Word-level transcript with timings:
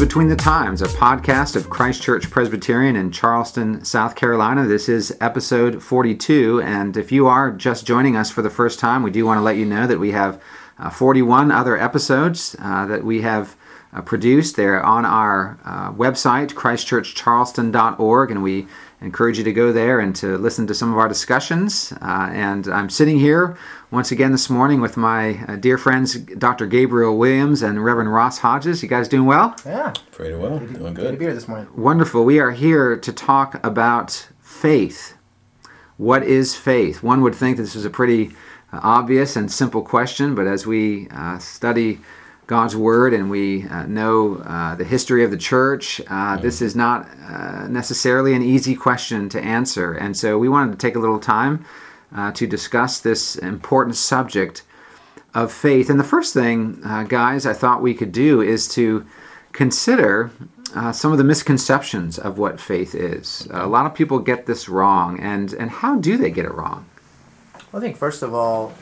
Between 0.00 0.28
the 0.28 0.34
Times, 0.34 0.80
a 0.80 0.86
podcast 0.86 1.56
of 1.56 1.68
Christ 1.68 2.00
Church 2.00 2.30
Presbyterian 2.30 2.96
in 2.96 3.12
Charleston, 3.12 3.84
South 3.84 4.16
Carolina. 4.16 4.66
This 4.66 4.88
is 4.88 5.14
episode 5.20 5.82
42, 5.82 6.62
and 6.62 6.96
if 6.96 7.12
you 7.12 7.26
are 7.26 7.50
just 7.50 7.86
joining 7.86 8.16
us 8.16 8.30
for 8.30 8.40
the 8.40 8.48
first 8.48 8.78
time, 8.78 9.02
we 9.02 9.10
do 9.10 9.26
want 9.26 9.36
to 9.36 9.42
let 9.42 9.58
you 9.58 9.66
know 9.66 9.86
that 9.86 9.98
we 9.98 10.12
have 10.12 10.42
uh, 10.78 10.88
41 10.88 11.52
other 11.52 11.76
episodes 11.76 12.56
uh, 12.60 12.86
that 12.86 13.04
we 13.04 13.20
have 13.20 13.56
uh, 13.92 14.00
produced. 14.00 14.56
They're 14.56 14.82
on 14.82 15.04
our 15.04 15.58
uh, 15.66 15.92
website, 15.92 16.54
christchurchcharleston.org, 16.54 18.30
and 18.30 18.42
we 18.42 18.68
encourage 19.00 19.38
you 19.38 19.44
to 19.44 19.52
go 19.52 19.72
there 19.72 20.00
and 20.00 20.14
to 20.16 20.36
listen 20.36 20.66
to 20.66 20.74
some 20.74 20.92
of 20.92 20.98
our 20.98 21.08
discussions. 21.08 21.92
Uh, 22.02 22.28
and 22.32 22.68
I'm 22.68 22.90
sitting 22.90 23.18
here 23.18 23.56
once 23.90 24.12
again 24.12 24.32
this 24.32 24.50
morning 24.50 24.80
with 24.80 24.96
my 24.96 25.42
uh, 25.48 25.56
dear 25.56 25.78
friends, 25.78 26.14
Dr. 26.14 26.66
Gabriel 26.66 27.16
Williams 27.16 27.62
and 27.62 27.82
Reverend 27.82 28.12
Ross 28.12 28.38
Hodges. 28.38 28.82
You 28.82 28.88
guys 28.88 29.08
doing 29.08 29.26
well? 29.26 29.56
Yeah. 29.64 29.92
Pretty 30.12 30.34
well. 30.34 30.58
Doing 30.58 30.72
Good 30.72 30.94
Good 30.94 31.12
to 31.12 31.16
be 31.16 31.24
here 31.24 31.34
this 31.34 31.48
morning. 31.48 31.68
Wonderful. 31.74 32.24
We 32.24 32.38
are 32.38 32.50
here 32.50 32.96
to 32.96 33.12
talk 33.12 33.64
about 33.64 34.28
faith. 34.40 35.16
What 35.96 36.22
is 36.22 36.54
faith? 36.54 37.02
One 37.02 37.22
would 37.22 37.34
think 37.34 37.56
this 37.56 37.74
is 37.76 37.84
a 37.84 37.90
pretty 37.90 38.28
uh, 38.72 38.80
obvious 38.82 39.36
and 39.36 39.50
simple 39.50 39.82
question, 39.82 40.34
but 40.34 40.46
as 40.46 40.66
we 40.66 41.08
uh, 41.08 41.38
study 41.38 42.00
God's 42.50 42.74
Word 42.74 43.14
and 43.14 43.30
we 43.30 43.62
uh, 43.68 43.86
know 43.86 44.38
uh, 44.38 44.74
the 44.74 44.82
history 44.82 45.22
of 45.22 45.30
the 45.30 45.36
church, 45.36 46.00
uh, 46.08 46.36
this 46.36 46.60
is 46.60 46.74
not 46.74 47.08
uh, 47.28 47.68
necessarily 47.68 48.34
an 48.34 48.42
easy 48.42 48.74
question 48.74 49.28
to 49.28 49.40
answer. 49.40 49.92
And 49.92 50.16
so 50.16 50.36
we 50.36 50.48
wanted 50.48 50.72
to 50.72 50.76
take 50.76 50.96
a 50.96 50.98
little 50.98 51.20
time 51.20 51.64
uh, 52.12 52.32
to 52.32 52.48
discuss 52.48 52.98
this 52.98 53.36
important 53.36 53.94
subject 53.94 54.64
of 55.32 55.52
faith. 55.52 55.90
And 55.90 56.00
the 56.00 56.02
first 56.02 56.34
thing, 56.34 56.80
uh, 56.84 57.04
guys, 57.04 57.46
I 57.46 57.52
thought 57.52 57.82
we 57.82 57.94
could 57.94 58.10
do 58.10 58.40
is 58.40 58.66
to 58.74 59.06
consider 59.52 60.32
some 60.92 61.12
of 61.12 61.18
the 61.18 61.24
misconceptions 61.24 62.18
of 62.18 62.36
what 62.36 62.60
faith 62.60 62.96
is. 62.96 63.46
a 63.52 63.68
lot 63.68 63.86
of 63.86 63.94
people 63.94 64.18
get 64.18 64.46
this 64.46 64.68
wrong, 64.68 65.20
and, 65.20 65.52
and 65.52 65.70
how 65.70 65.96
do 65.96 66.16
they 66.16 66.32
get 66.32 66.46
it 66.46 66.52
wrong? 66.52 66.84
Well, 67.70 67.80
I 67.80 67.84
think 67.86 67.96
first 67.96 68.24
of 68.24 68.34
all, 68.34 68.72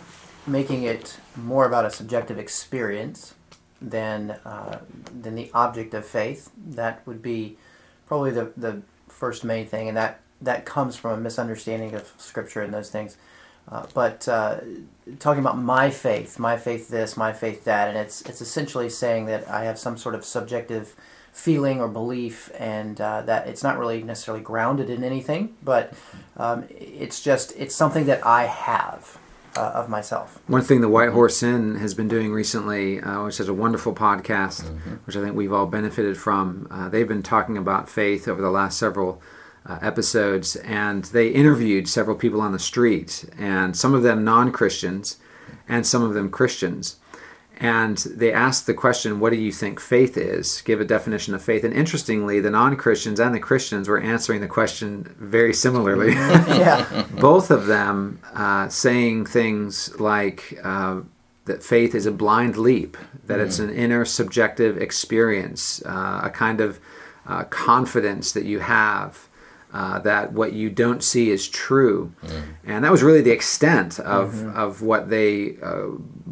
making 0.46 0.84
it 0.84 1.18
more 1.36 1.66
about 1.66 1.84
a 1.84 1.90
subjective 1.90 2.38
experience 2.38 3.34
than 3.80 4.32
uh, 4.44 4.80
than 5.22 5.34
the 5.34 5.50
object 5.54 5.94
of 5.94 6.04
faith. 6.04 6.50
That 6.56 7.06
would 7.06 7.22
be 7.22 7.56
probably 8.06 8.30
the 8.30 8.52
the 8.56 8.82
first 9.08 9.44
main 9.44 9.66
thing, 9.66 9.88
and 9.88 9.96
that 9.96 10.20
that 10.40 10.64
comes 10.64 10.96
from 10.96 11.18
a 11.18 11.20
misunderstanding 11.20 11.94
of 11.94 12.12
Scripture 12.18 12.62
and 12.62 12.72
those 12.72 12.90
things. 12.90 13.16
Uh, 13.70 13.86
but 13.92 14.26
uh, 14.28 14.60
talking 15.18 15.40
about 15.40 15.58
my 15.58 15.90
faith, 15.90 16.38
my 16.38 16.56
faith 16.56 16.88
this, 16.88 17.16
my 17.16 17.32
faith 17.32 17.64
that, 17.64 17.88
and 17.88 17.98
it's 17.98 18.22
it's 18.22 18.40
essentially 18.40 18.88
saying 18.88 19.26
that 19.26 19.48
I 19.48 19.64
have 19.64 19.78
some 19.78 19.98
sort 19.98 20.14
of 20.14 20.24
subjective 20.24 20.94
feeling 21.32 21.80
or 21.80 21.88
belief, 21.88 22.50
and 22.58 23.00
uh, 23.00 23.22
that 23.22 23.46
it's 23.46 23.62
not 23.62 23.78
really 23.78 24.02
necessarily 24.02 24.42
grounded 24.42 24.88
in 24.88 25.04
anything, 25.04 25.54
but 25.62 25.92
um, 26.36 26.64
it's 26.70 27.20
just 27.20 27.52
it's 27.56 27.74
something 27.74 28.06
that 28.06 28.24
I 28.24 28.44
have 28.44 29.18
uh, 29.56 29.72
of 29.74 29.88
myself. 29.88 30.40
One 30.46 30.62
thing 30.62 30.80
the 30.80 30.88
White 30.88 31.10
Horse 31.10 31.42
Inn 31.42 31.76
has 31.76 31.94
been 31.94 32.08
doing 32.08 32.32
recently, 32.32 33.00
uh, 33.00 33.24
which 33.24 33.40
is 33.40 33.48
a 33.48 33.54
wonderful 33.54 33.94
podcast, 33.94 34.64
which 35.06 35.16
I 35.16 35.20
think 35.20 35.36
we've 35.36 35.52
all 35.52 35.66
benefited 35.66 36.16
from, 36.16 36.66
uh, 36.70 36.88
they've 36.88 37.08
been 37.08 37.22
talking 37.22 37.56
about 37.56 37.88
faith 37.88 38.28
over 38.28 38.40
the 38.40 38.50
last 38.50 38.78
several 38.78 39.20
uh, 39.66 39.78
episodes, 39.82 40.56
and 40.56 41.04
they 41.06 41.28
interviewed 41.28 41.88
several 41.88 42.16
people 42.16 42.40
on 42.40 42.52
the 42.52 42.58
street, 42.58 43.24
and 43.38 43.76
some 43.76 43.94
of 43.94 44.02
them 44.02 44.24
non 44.24 44.50
Christians, 44.52 45.18
and 45.68 45.86
some 45.86 46.02
of 46.02 46.14
them 46.14 46.30
Christians. 46.30 46.96
And 47.60 47.98
they 47.98 48.32
asked 48.32 48.66
the 48.66 48.74
question, 48.74 49.18
What 49.18 49.32
do 49.32 49.38
you 49.38 49.50
think 49.50 49.80
faith 49.80 50.16
is? 50.16 50.62
Give 50.62 50.80
a 50.80 50.84
definition 50.84 51.34
of 51.34 51.42
faith. 51.42 51.64
And 51.64 51.74
interestingly, 51.74 52.38
the 52.38 52.50
non 52.50 52.76
Christians 52.76 53.18
and 53.18 53.34
the 53.34 53.40
Christians 53.40 53.88
were 53.88 54.00
answering 54.00 54.40
the 54.40 54.48
question 54.48 55.14
very 55.18 55.52
similarly. 55.52 56.12
yeah, 56.12 57.06
both 57.18 57.50
of 57.50 57.66
them 57.66 58.20
uh, 58.32 58.68
saying 58.68 59.26
things 59.26 59.98
like 59.98 60.56
uh, 60.62 61.00
that 61.46 61.64
faith 61.64 61.96
is 61.96 62.06
a 62.06 62.12
blind 62.12 62.56
leap, 62.56 62.96
that 63.26 63.40
it's 63.40 63.58
an 63.58 63.70
inner 63.70 64.04
subjective 64.04 64.78
experience, 64.78 65.82
uh, 65.84 66.20
a 66.22 66.30
kind 66.30 66.60
of 66.60 66.78
uh, 67.26 67.42
confidence 67.44 68.30
that 68.32 68.44
you 68.44 68.60
have. 68.60 69.27
Uh, 69.70 69.98
that 69.98 70.32
what 70.32 70.54
you 70.54 70.70
don't 70.70 71.04
see 71.04 71.28
is 71.28 71.46
true, 71.46 72.12
and 72.64 72.84
that 72.84 72.90
was 72.90 73.02
really 73.02 73.20
the 73.20 73.30
extent 73.30 74.00
of 74.00 74.46
of 74.56 74.80
what 74.80 75.10
they 75.10 75.56
uh, 75.62 75.88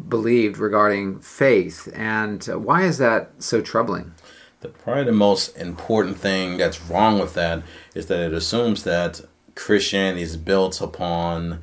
believed 0.09 0.57
regarding 0.57 1.19
faith. 1.19 1.87
And 1.93 2.47
uh, 2.49 2.57
why 2.57 2.83
is 2.83 2.97
that 2.97 3.31
so 3.37 3.61
troubling? 3.61 4.13
The, 4.61 4.69
probably 4.69 5.03
the 5.03 5.11
most 5.11 5.55
important 5.55 6.17
thing 6.17 6.57
that's 6.57 6.81
wrong 6.81 7.19
with 7.19 7.35
that 7.35 7.61
is 7.93 8.07
that 8.07 8.19
it 8.19 8.33
assumes 8.33 8.83
that 8.83 9.21
Christianity 9.53 10.23
is 10.23 10.35
built 10.35 10.81
upon 10.81 11.59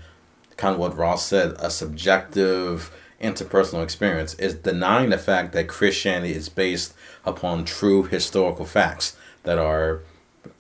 kind 0.57 0.75
of 0.75 0.81
what 0.81 0.97
Ross 0.97 1.27
said, 1.27 1.57
a 1.59 1.71
subjective 1.71 2.93
interpersonal 3.21 3.83
experience. 3.83 4.35
Is 4.35 4.55
denying 4.55 5.11
the 5.11 5.19
fact 5.19 5.53
that 5.53 5.69
Christianity 5.69 6.35
is 6.35 6.49
based 6.49 6.95
upon 7.25 7.65
true 7.65 8.05
historical 8.05 8.65
facts 8.65 9.17
that 9.45 9.59
are, 9.59 10.03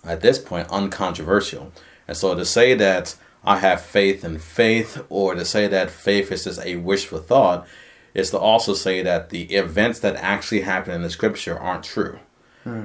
at 0.06 0.20
this 0.20 0.38
point, 0.38 0.68
uncontroversial. 0.70 1.72
And 2.06 2.16
so 2.16 2.34
to 2.34 2.44
say 2.44 2.74
that 2.74 3.16
I 3.44 3.58
have 3.58 3.82
faith 3.82 4.24
in 4.24 4.38
faith, 4.38 5.04
or 5.08 5.34
to 5.34 5.44
say 5.44 5.66
that 5.66 5.90
faith 5.90 6.32
is 6.32 6.44
just 6.44 6.64
a 6.64 6.76
wishful 6.76 7.18
thought, 7.18 7.66
is 8.14 8.30
to 8.30 8.38
also 8.38 8.74
say 8.74 9.02
that 9.02 9.30
the 9.30 9.42
events 9.54 9.98
that 10.00 10.16
actually 10.16 10.62
happen 10.62 10.94
in 10.94 11.02
the 11.02 11.10
scripture 11.10 11.58
aren't 11.58 11.84
true. 11.84 12.18
Hmm. 12.62 12.84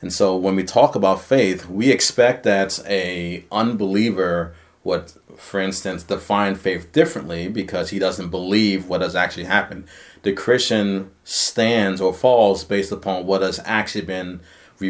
And 0.00 0.12
so 0.12 0.36
when 0.36 0.56
we 0.56 0.64
talk 0.64 0.96
about 0.96 1.22
faith, 1.22 1.68
we 1.68 1.90
expect 1.92 2.42
that 2.42 2.82
a 2.88 3.44
unbeliever 3.52 4.54
would, 4.82 5.12
for 5.36 5.60
instance, 5.60 6.02
define 6.02 6.56
faith 6.56 6.90
differently 6.90 7.48
because 7.48 7.90
he 7.90 8.00
doesn't 8.00 8.30
believe 8.30 8.88
what 8.88 9.00
has 9.00 9.14
actually 9.14 9.44
happened. 9.44 9.84
The 10.22 10.32
Christian 10.32 11.12
stands 11.22 12.00
or 12.00 12.12
falls 12.12 12.64
based 12.64 12.90
upon 12.90 13.26
what 13.26 13.42
has 13.42 13.60
actually 13.64 14.04
been 14.04 14.40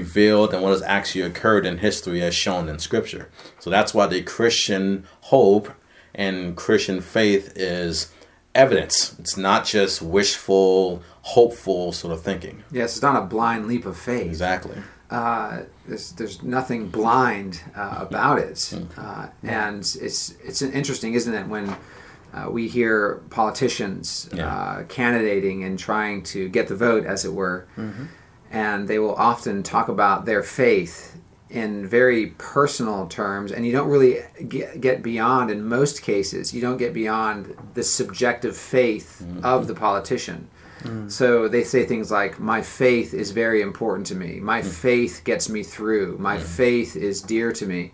revealed 0.01 0.53
and 0.53 0.63
what 0.63 0.71
has 0.73 0.83
actually 0.83 1.23
occurred 1.31 1.65
in 1.67 1.79
history 1.79 2.21
as 2.23 2.35
shown 2.35 2.69
in 2.69 2.79
scripture. 2.79 3.25
So 3.61 3.71
that's 3.71 3.93
why 3.95 4.07
the 4.07 4.23
Christian 4.23 5.05
hope 5.33 5.67
and 6.15 6.57
Christian 6.57 7.01
faith 7.01 7.53
is 7.57 8.13
evidence. 8.55 9.15
It's 9.21 9.37
not 9.37 9.65
just 9.65 10.03
wishful, 10.03 11.03
hopeful 11.37 11.93
sort 11.93 12.13
of 12.13 12.23
thinking. 12.23 12.65
Yes, 12.73 12.89
it's 12.97 13.03
not 13.03 13.17
a 13.23 13.27
blind 13.27 13.67
leap 13.67 13.87
of 13.87 13.97
faith. 13.97 14.27
Exactly. 14.27 14.77
uh, 15.11 15.63
there's, 15.89 16.13
there's 16.13 16.43
nothing 16.43 16.89
blind 16.89 17.61
uh, 17.77 17.99
about 18.09 18.39
it, 18.39 18.59
uh, 18.97 19.27
and 19.43 19.79
it's 20.01 20.21
it's 20.49 20.63
interesting, 20.63 21.15
isn't 21.15 21.35
it, 21.41 21.47
when 21.55 21.67
uh, 22.35 22.49
we 22.51 22.63
hear 22.69 23.21
politicians 23.31 24.29
Yeah. 24.33 24.47
uh, 24.55 24.83
candidating 24.85 25.65
and 25.65 25.79
trying 25.79 26.23
to 26.35 26.49
get 26.49 26.65
the 26.69 26.77
vote, 26.77 27.05
as 27.15 27.25
it 27.25 27.33
were, 27.33 27.67
and 28.53 28.87
they 28.87 28.99
will 28.99 29.15
often 29.15 29.63
talk 29.63 29.89
about 29.89 30.27
their 30.27 30.43
faith 30.43 31.19
in 31.49 31.87
very 31.87 32.29
personal 32.39 33.07
terms, 33.07 33.51
and 33.51 33.67
you 33.67 33.73
don't 33.73 33.89
really 33.89 34.21
get, 34.49 34.81
get 34.81 35.03
beyond, 35.03 35.51
in 35.51 35.67
most 35.67 36.03
cases, 36.03 36.55
you 36.55 36.61
don't 36.61 36.79
get 36.79 36.95
beyond 36.95 37.57
the 37.75 37.83
subjective 37.83 38.57
faith 38.57 39.23
mm-hmm. 39.23 39.45
of 39.45 39.67
the 39.67 39.75
politician. 39.75 40.49
Mm. 40.83 41.11
So 41.11 41.49
they 41.49 41.63
say 41.63 41.85
things 41.85 42.11
like, 42.11 42.41
My 42.41 42.63
faith 42.63 43.15
is 43.15 43.31
very 43.31 43.61
important 43.61 44.07
to 44.09 44.15
me. 44.15 44.41
My 44.41 44.63
mm. 44.63 44.67
faith 44.67 45.23
gets 45.25 45.49
me 45.49 45.63
through. 45.63 46.17
My 46.19 46.39
faith 46.39 46.97
is 46.97 47.21
dear 47.21 47.53
to 47.53 47.67
me. 47.67 47.93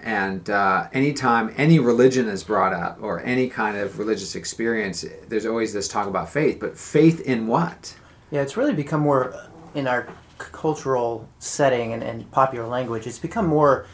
And 0.00 0.48
uh, 0.48 0.88
anytime 0.92 1.52
any 1.56 1.78
religion 1.78 2.28
is 2.28 2.44
brought 2.44 2.72
up 2.72 2.98
or 3.02 3.20
any 3.20 3.48
kind 3.48 3.76
of 3.76 3.98
religious 3.98 4.34
experience, 4.34 5.04
there's 5.28 5.44
always 5.44 5.72
this 5.72 5.88
talk 5.88 6.06
about 6.06 6.30
faith. 6.30 6.60
But 6.60 6.78
faith 6.78 7.20
in 7.22 7.46
what? 7.46 7.96
yeah. 8.30 8.42
It's 8.42 8.56
really 8.56 8.74
become 8.74 9.00
more 9.00 9.34
in 9.74 9.86
our 9.86 10.08
cultural 10.38 11.28
setting 11.38 11.92
and, 11.92 12.02
and 12.02 12.30
popular 12.30 12.66
language. 12.66 13.06
It's 13.06 13.18
become 13.18 13.46
more 13.46 13.86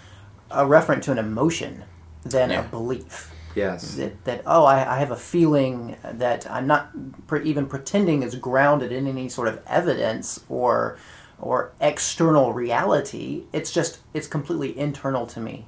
a 0.51 0.65
referent 0.65 1.03
to 1.03 1.13
an 1.13 1.19
emotion 1.19 1.85
than 2.25 2.51
Yeah. 2.51 2.61
a 2.61 2.69
belief. 2.69 3.33
Yes. 3.55 3.95
that, 3.95 4.23
that 4.27 4.43
oh 4.47 4.65
I, 4.67 4.97
I 4.97 4.99
have 4.99 5.11
a 5.11 5.17
feeling 5.17 5.97
that 6.05 6.49
I'm 6.51 6.67
not 6.67 6.91
pre- 7.27 7.43
even 7.45 7.67
pretending 7.67 8.23
is 8.23 8.35
grounded 8.35 8.93
in 8.93 9.07
any 9.07 9.31
sort 9.31 9.49
of 9.49 9.61
evidence 9.67 10.45
or 10.51 10.99
or 11.41 11.73
external 11.81 12.53
reality 12.53 13.45
it's 13.55 13.73
just 13.73 13.99
it's 14.13 14.27
completely 14.27 14.79
internal 14.79 15.27
to 15.29 15.41
me 15.41 15.65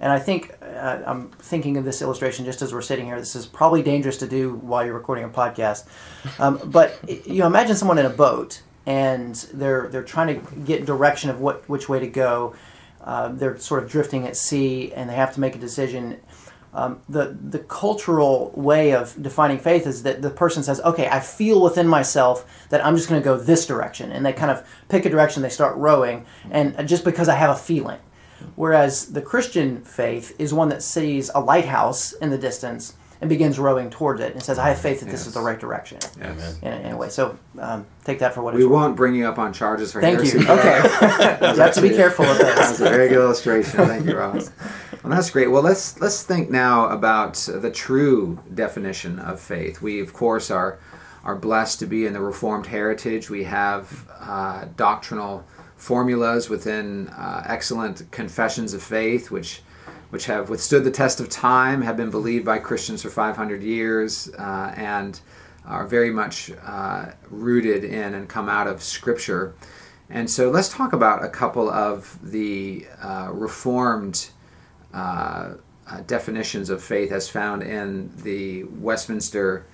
and 0.00 0.12
I 0.12 0.18
think 0.18 0.54
uh, 0.62 0.98
I'm 1.06 1.30
thinking 1.30 1.78
of 1.78 1.84
this 1.86 2.02
illustration 2.02 2.44
just 2.44 2.60
as 2.60 2.74
we're 2.74 2.82
sitting 2.82 3.06
here 3.06 3.18
this 3.18 3.34
is 3.34 3.46
probably 3.46 3.82
dangerous 3.82 4.18
to 4.18 4.26
do 4.28 4.56
while 4.56 4.84
you're 4.84 4.92
recording 4.94 5.24
a 5.24 5.28
podcast 5.30 5.86
um, 6.38 6.60
but 6.66 6.98
you 7.26 7.38
know 7.38 7.46
imagine 7.46 7.74
someone 7.74 7.96
in 7.98 8.04
a 8.04 8.10
boat 8.10 8.60
and 8.86 9.34
they're 9.52 9.88
they're 9.88 10.02
trying 10.02 10.28
to 10.28 10.56
get 10.62 10.84
direction 10.84 11.30
of 11.30 11.40
what 11.40 11.68
which 11.68 11.88
way 11.88 12.00
to 12.00 12.06
go 12.06 12.54
uh, 13.02 13.28
they're 13.28 13.58
sort 13.58 13.82
of 13.82 13.90
drifting 13.90 14.26
at 14.26 14.36
sea 14.36 14.92
and 14.92 15.08
they 15.08 15.14
have 15.14 15.34
to 15.34 15.40
make 15.40 15.54
a 15.54 15.58
decision 15.58 16.20
um, 16.72 17.00
the 17.08 17.36
the 17.42 17.58
cultural 17.58 18.52
way 18.54 18.92
of 18.92 19.20
defining 19.20 19.58
faith 19.58 19.86
is 19.86 20.04
that 20.04 20.22
the 20.22 20.30
person 20.30 20.62
says, 20.62 20.80
"Okay, 20.82 21.08
I 21.08 21.18
feel 21.18 21.60
within 21.60 21.88
myself 21.88 22.46
that 22.68 22.84
I'm 22.84 22.94
just 22.94 23.08
going 23.08 23.20
to 23.20 23.24
go 23.24 23.36
this 23.36 23.66
direction," 23.66 24.12
and 24.12 24.24
they 24.24 24.32
kind 24.32 24.52
of 24.52 24.64
pick 24.88 25.04
a 25.04 25.10
direction, 25.10 25.42
they 25.42 25.48
start 25.48 25.76
rowing, 25.76 26.26
and 26.50 26.88
just 26.88 27.04
because 27.04 27.28
I 27.28 27.34
have 27.34 27.50
a 27.50 27.56
feeling. 27.56 27.98
Whereas 28.54 29.12
the 29.12 29.20
Christian 29.20 29.82
faith 29.82 30.34
is 30.38 30.54
one 30.54 30.68
that 30.68 30.82
sees 30.82 31.28
a 31.34 31.40
lighthouse 31.40 32.12
in 32.12 32.30
the 32.30 32.38
distance 32.38 32.94
and 33.20 33.28
begins 33.28 33.58
rowing 33.58 33.90
towards 33.90 34.20
it 34.20 34.32
and 34.34 34.42
says, 34.42 34.58
"I 34.58 34.68
have 34.70 34.78
faith 34.80 35.00
that 35.00 35.06
this 35.06 35.20
Yes. 35.20 35.26
is 35.28 35.34
the 35.34 35.40
right 35.40 35.58
direction." 35.58 35.98
Yes. 36.18 36.58
In, 36.62 36.72
in 36.72 36.92
a 36.92 36.96
way, 36.96 37.08
so 37.10 37.36
um, 37.58 37.86
take 38.04 38.18
that 38.20 38.34
for 38.34 38.42
what 38.42 38.54
We 38.54 38.60
it's 38.62 38.68
worth. 38.70 38.80
won't 38.80 38.96
bring 38.96 39.14
you 39.14 39.26
up 39.26 39.38
on 39.38 39.52
charges 39.52 39.92
for 39.92 40.00
Thank 40.00 40.16
heresy. 40.16 40.38
you. 40.40 40.48
Okay, 40.48 40.76
you 41.54 41.60
have 41.60 41.74
to 41.74 41.82
be 41.82 41.90
careful 41.90 42.24
with 42.24 42.38
That 42.38 42.56
was 42.70 42.80
a 42.80 42.84
very 42.84 43.08
good 43.08 43.18
illustration. 43.18 43.78
Thank 43.86 44.06
you, 44.06 44.16
Ross. 44.16 44.50
Well, 45.02 45.12
that's 45.14 45.30
great. 45.30 45.50
Well, 45.50 45.62
let's 45.62 46.00
let's 46.00 46.22
think 46.22 46.50
now 46.50 46.88
about 46.88 47.34
the 47.34 47.70
true 47.70 48.38
definition 48.54 49.18
of 49.18 49.40
faith. 49.40 49.80
We, 49.82 50.00
of 50.00 50.12
course, 50.12 50.50
are 50.50 50.78
are 51.24 51.36
blessed 51.36 51.78
to 51.80 51.86
be 51.86 52.06
in 52.06 52.12
the 52.14 52.20
Reformed 52.20 52.66
heritage. 52.66 53.28
We 53.28 53.44
have 53.44 54.06
uh, 54.20 54.64
doctrinal 54.76 55.44
formulas 55.76 56.48
within 56.50 57.08
uh, 57.08 57.42
excellent 57.46 58.10
confessions 58.10 58.72
of 58.74 58.82
faith, 58.82 59.30
which 59.30 59.62
which 60.10 60.26
have 60.26 60.50
withstood 60.50 60.84
the 60.84 60.90
test 60.90 61.20
of 61.20 61.28
time, 61.28 61.82
have 61.82 61.96
been 61.96 62.10
believed 62.10 62.44
by 62.44 62.58
Christians 62.58 63.02
for 63.02 63.10
500 63.10 63.62
years, 63.62 64.30
uh, 64.38 64.74
and 64.76 65.20
are 65.64 65.86
very 65.86 66.10
much 66.10 66.50
uh, 66.64 67.06
rooted 67.28 67.84
in 67.84 68.14
and 68.14 68.28
come 68.28 68.48
out 68.48 68.66
of 68.66 68.82
Scripture. 68.82 69.54
And 70.08 70.28
so 70.28 70.50
let's 70.50 70.68
talk 70.68 70.92
about 70.92 71.24
a 71.24 71.28
couple 71.28 71.70
of 71.70 72.18
the 72.22 72.86
uh, 73.00 73.30
Reformed 73.32 74.30
uh, 74.92 75.54
uh, 75.86 76.00
definitions 76.06 76.70
of 76.70 76.82
faith 76.82 77.12
as 77.12 77.28
found 77.28 77.62
in 77.62 78.10
the 78.22 78.64
Westminster 78.64 79.64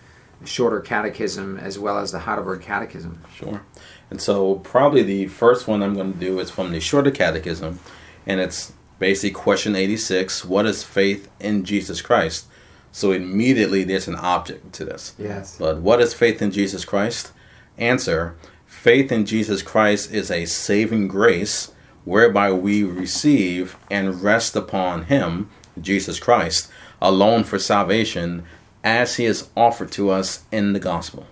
Shorter 0.45 0.81
Catechism 0.81 1.57
as 1.57 1.79
well 1.79 1.99
as 1.99 2.13
the 2.13 2.19
Heidelberg 2.21 2.61
Catechism. 2.61 3.23
Sure. 3.35 3.63
And 4.11 4.21
so, 4.21 4.57
probably 4.57 5.03
the 5.03 5.27
first 5.29 5.67
one 5.67 5.83
I'm 5.83 5.95
going 5.95 6.13
to 6.13 6.19
do 6.19 6.39
is 6.39 6.51
from 6.51 6.73
the 6.73 6.81
Shorter 6.81 7.11
Catechism, 7.11 7.81
and 8.27 8.41
it's 8.41 8.73
basically 8.99 9.31
question 9.31 9.77
86 9.77 10.45
What 10.45 10.67
is 10.67 10.83
faith 10.83 11.29
in 11.41 11.65
Jesus 11.65 12.01
Christ? 12.01 12.47
So, 12.93 13.13
immediately 13.13 13.85
there's 13.85 14.09
an 14.09 14.17
object 14.17 14.73
to 14.75 14.85
this. 14.85 15.15
Yes. 15.19 15.59
But 15.59 15.79
what 15.79 16.01
is 16.01 16.15
faith 16.15 16.41
in 16.41 16.51
Jesus 16.51 16.85
Christ? 16.85 17.33
Answer 17.77 18.37
Faith 18.67 19.11
in 19.11 19.27
Jesus 19.27 19.63
Christ 19.63 20.13
is 20.13 20.31
a 20.31 20.45
saving 20.45 21.09
grace 21.09 21.73
whereby 22.05 22.53
we 22.53 22.85
receive 22.85 23.77
and 23.91 24.23
rest 24.23 24.55
upon 24.55 25.07
Him, 25.07 25.51
Jesus 25.81 26.21
Christ, 26.21 26.71
alone 27.03 27.43
for 27.43 27.59
salvation 27.59 28.45
as 28.85 29.17
He 29.17 29.25
is 29.25 29.49
offered 29.57 29.91
to 29.93 30.11
us 30.11 30.45
in 30.53 30.73
the 30.73 30.79
gospel. 30.79 31.27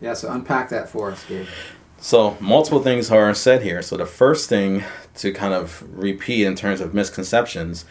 Yeah, 0.00 0.14
so 0.14 0.32
unpack 0.32 0.70
that 0.70 0.88
for 0.88 1.12
us, 1.12 1.24
Gabe. 1.26 1.46
So, 2.02 2.38
multiple 2.40 2.82
things 2.82 3.10
are 3.10 3.34
said 3.34 3.62
here. 3.62 3.82
So, 3.82 3.98
the 3.98 4.06
first 4.06 4.48
thing 4.48 4.84
to 5.16 5.32
kind 5.32 5.52
of 5.52 5.84
repeat 5.92 6.46
in 6.46 6.54
terms 6.54 6.80
of 6.80 6.94
misconceptions, 6.94 7.84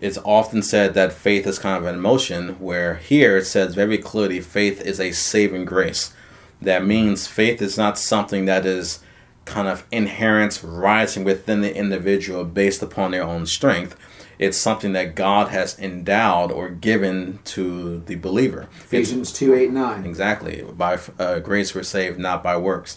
it's 0.00 0.18
often 0.24 0.62
said 0.62 0.94
that 0.94 1.12
faith 1.12 1.46
is 1.46 1.60
kind 1.60 1.76
of 1.76 1.88
an 1.88 1.94
emotion, 1.94 2.58
where 2.58 2.96
here 2.96 3.36
it 3.36 3.44
says 3.44 3.76
very 3.76 3.98
clearly 3.98 4.40
faith 4.40 4.80
is 4.80 4.98
a 4.98 5.12
saving 5.12 5.64
grace. 5.64 6.12
That 6.60 6.84
means 6.84 7.28
faith 7.28 7.62
is 7.62 7.78
not 7.78 7.98
something 7.98 8.46
that 8.46 8.66
is 8.66 8.98
kind 9.44 9.68
of 9.68 9.86
inherent, 9.92 10.60
rising 10.64 11.22
within 11.22 11.60
the 11.60 11.74
individual 11.74 12.44
based 12.44 12.82
upon 12.82 13.12
their 13.12 13.22
own 13.22 13.46
strength. 13.46 13.96
It's 14.40 14.56
something 14.56 14.94
that 14.94 15.14
God 15.14 15.48
has 15.48 15.78
endowed 15.78 16.50
or 16.50 16.70
given 16.70 17.40
to 17.44 17.98
the 18.06 18.14
believer. 18.14 18.62
It's- 18.62 18.86
Ephesians 18.86 19.32
2 19.34 19.52
8 19.54 19.70
9. 19.70 20.06
Exactly. 20.06 20.62
By 20.62 20.98
uh, 21.18 21.40
grace 21.40 21.74
we're 21.74 21.82
saved, 21.82 22.18
not 22.18 22.42
by 22.42 22.56
works. 22.56 22.96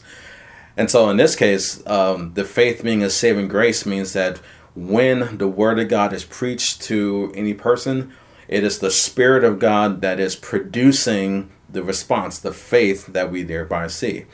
And 0.77 0.89
so 0.89 1.09
in 1.09 1.17
this 1.17 1.35
case, 1.35 1.85
um, 1.85 2.31
the 2.35 2.45
faith 2.45 2.81
being 2.81 3.03
a 3.03 3.09
saving 3.09 3.49
grace 3.49 3.85
means 3.85 4.13
that 4.13 4.39
when 4.73 5.37
the 5.37 5.49
word 5.49 5.79
of 5.79 5.89
God 5.89 6.13
is 6.13 6.23
preached 6.23 6.81
to 6.83 7.33
any 7.35 7.53
person, 7.53 8.13
it 8.47 8.63
is 8.63 8.79
the 8.79 8.89
Spirit 8.89 9.43
of 9.43 9.59
God 9.59 9.99
that 9.99 10.21
is 10.21 10.37
producing 10.37 11.51
the 11.69 11.83
response, 11.83 12.39
the 12.39 12.53
faith 12.53 13.07
that 13.07 13.29
we 13.29 13.43
thereby 13.43 13.87
see. 13.87 14.25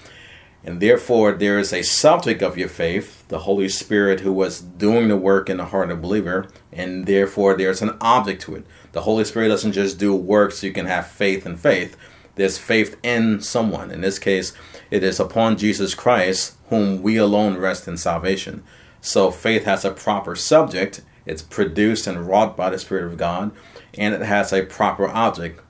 And 0.64 0.82
therefore, 0.82 1.32
there 1.32 1.58
is 1.58 1.72
a 1.72 1.84
subject 1.84 2.42
of 2.42 2.58
your 2.58 2.68
faith, 2.68 3.26
the 3.30 3.40
Holy 3.40 3.70
Spirit, 3.70 4.20
who 4.20 4.34
was 4.34 4.60
doing 4.60 5.08
the 5.08 5.16
work 5.16 5.50
in 5.50 5.58
the 5.58 5.66
heart 5.66 5.90
of 5.90 5.98
the 5.98 6.02
believer, 6.02 6.48
and 6.72 7.06
therefore 7.06 7.56
there's 7.56 7.82
an 7.82 7.98
object 8.02 8.42
to 8.44 8.56
it. 8.56 8.66
The 8.92 9.02
Holy 9.02 9.24
Spirit 9.24 9.48
doesn't 9.48 9.72
just 9.72 9.98
do 9.98 10.14
work 10.14 10.52
so 10.52 10.68
you 10.68 10.74
can 10.74 10.86
have 10.86 11.08
faith 11.08 11.46
in 11.46 11.56
faith. 11.56 11.96
There's 12.36 12.58
faith 12.58 12.98
in 13.04 13.42
someone. 13.42 13.90
In 13.90 14.02
this 14.02 14.20
case, 14.20 14.54
it 14.92 15.04
is 15.04 15.20
upon 15.20 15.58
Jesus 15.58 15.96
Christ, 15.96 16.56
whom 16.70 17.02
we 17.02 17.16
alone 17.16 17.58
rest 17.58 17.88
in 17.88 17.98
salvation. 17.98 18.64
So 19.02 19.32
faith 19.32 19.64
has 19.64 19.86
a 19.86 19.92
proper 19.92 20.36
subject, 20.36 21.02
it's 21.26 21.42
produced 21.42 22.06
and 22.06 22.28
wrought 22.28 22.58
by 22.58 22.70
the 22.70 22.80
Spirit 22.80 23.06
of 23.06 23.18
God, 23.18 23.52
and 23.98 24.14
it 24.14 24.22
has 24.22 24.52
a 24.52 24.66
proper 24.66 25.08
object, 25.08 25.62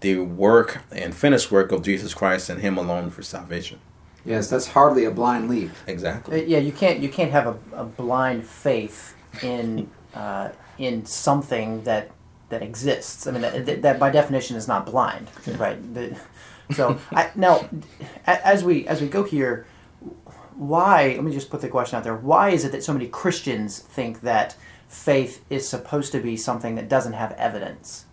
the 0.00 0.18
work 0.18 0.80
and 0.90 1.14
finished 1.14 1.50
work 1.50 1.72
of 1.72 1.82
Jesus 1.82 2.14
Christ 2.14 2.48
and 2.48 2.62
Him 2.62 2.78
alone 2.78 3.10
for 3.10 3.22
salvation. 3.22 3.80
Yes, 4.24 4.50
that's 4.50 4.68
hardly 4.68 5.04
a 5.04 5.10
blind 5.10 5.48
leap. 5.48 5.70
Exactly. 5.86 6.42
Uh, 6.42 6.44
yeah, 6.44 6.58
you 6.58 6.72
can't 6.72 7.00
you 7.00 7.08
can't 7.08 7.30
have 7.30 7.46
a, 7.46 7.56
a 7.72 7.84
blind 7.84 8.46
faith 8.46 9.14
in 9.42 9.90
uh, 10.14 10.50
in 10.78 11.06
something 11.06 11.82
that 11.84 12.10
that 12.50 12.62
exists. 12.62 13.26
I 13.26 13.30
mean, 13.30 13.42
that, 13.42 13.66
that, 13.66 13.82
that 13.82 13.98
by 13.98 14.10
definition 14.10 14.56
is 14.56 14.68
not 14.68 14.84
blind, 14.84 15.30
right? 15.56 15.94
The, 15.94 16.16
so 16.72 16.98
I, 17.12 17.30
now, 17.34 17.68
as 18.26 18.62
we 18.62 18.86
as 18.86 19.00
we 19.00 19.08
go 19.08 19.24
here, 19.24 19.66
why? 20.54 21.14
Let 21.14 21.24
me 21.24 21.32
just 21.32 21.50
put 21.50 21.60
the 21.60 21.68
question 21.68 21.96
out 21.96 22.04
there. 22.04 22.16
Why 22.16 22.50
is 22.50 22.64
it 22.64 22.72
that 22.72 22.84
so 22.84 22.92
many 22.92 23.06
Christians 23.06 23.78
think 23.78 24.20
that 24.20 24.56
faith 24.88 25.44
is 25.48 25.68
supposed 25.68 26.12
to 26.12 26.20
be 26.20 26.36
something 26.36 26.74
that 26.74 26.88
doesn't 26.88 27.14
have 27.14 27.32
evidence, 27.32 28.04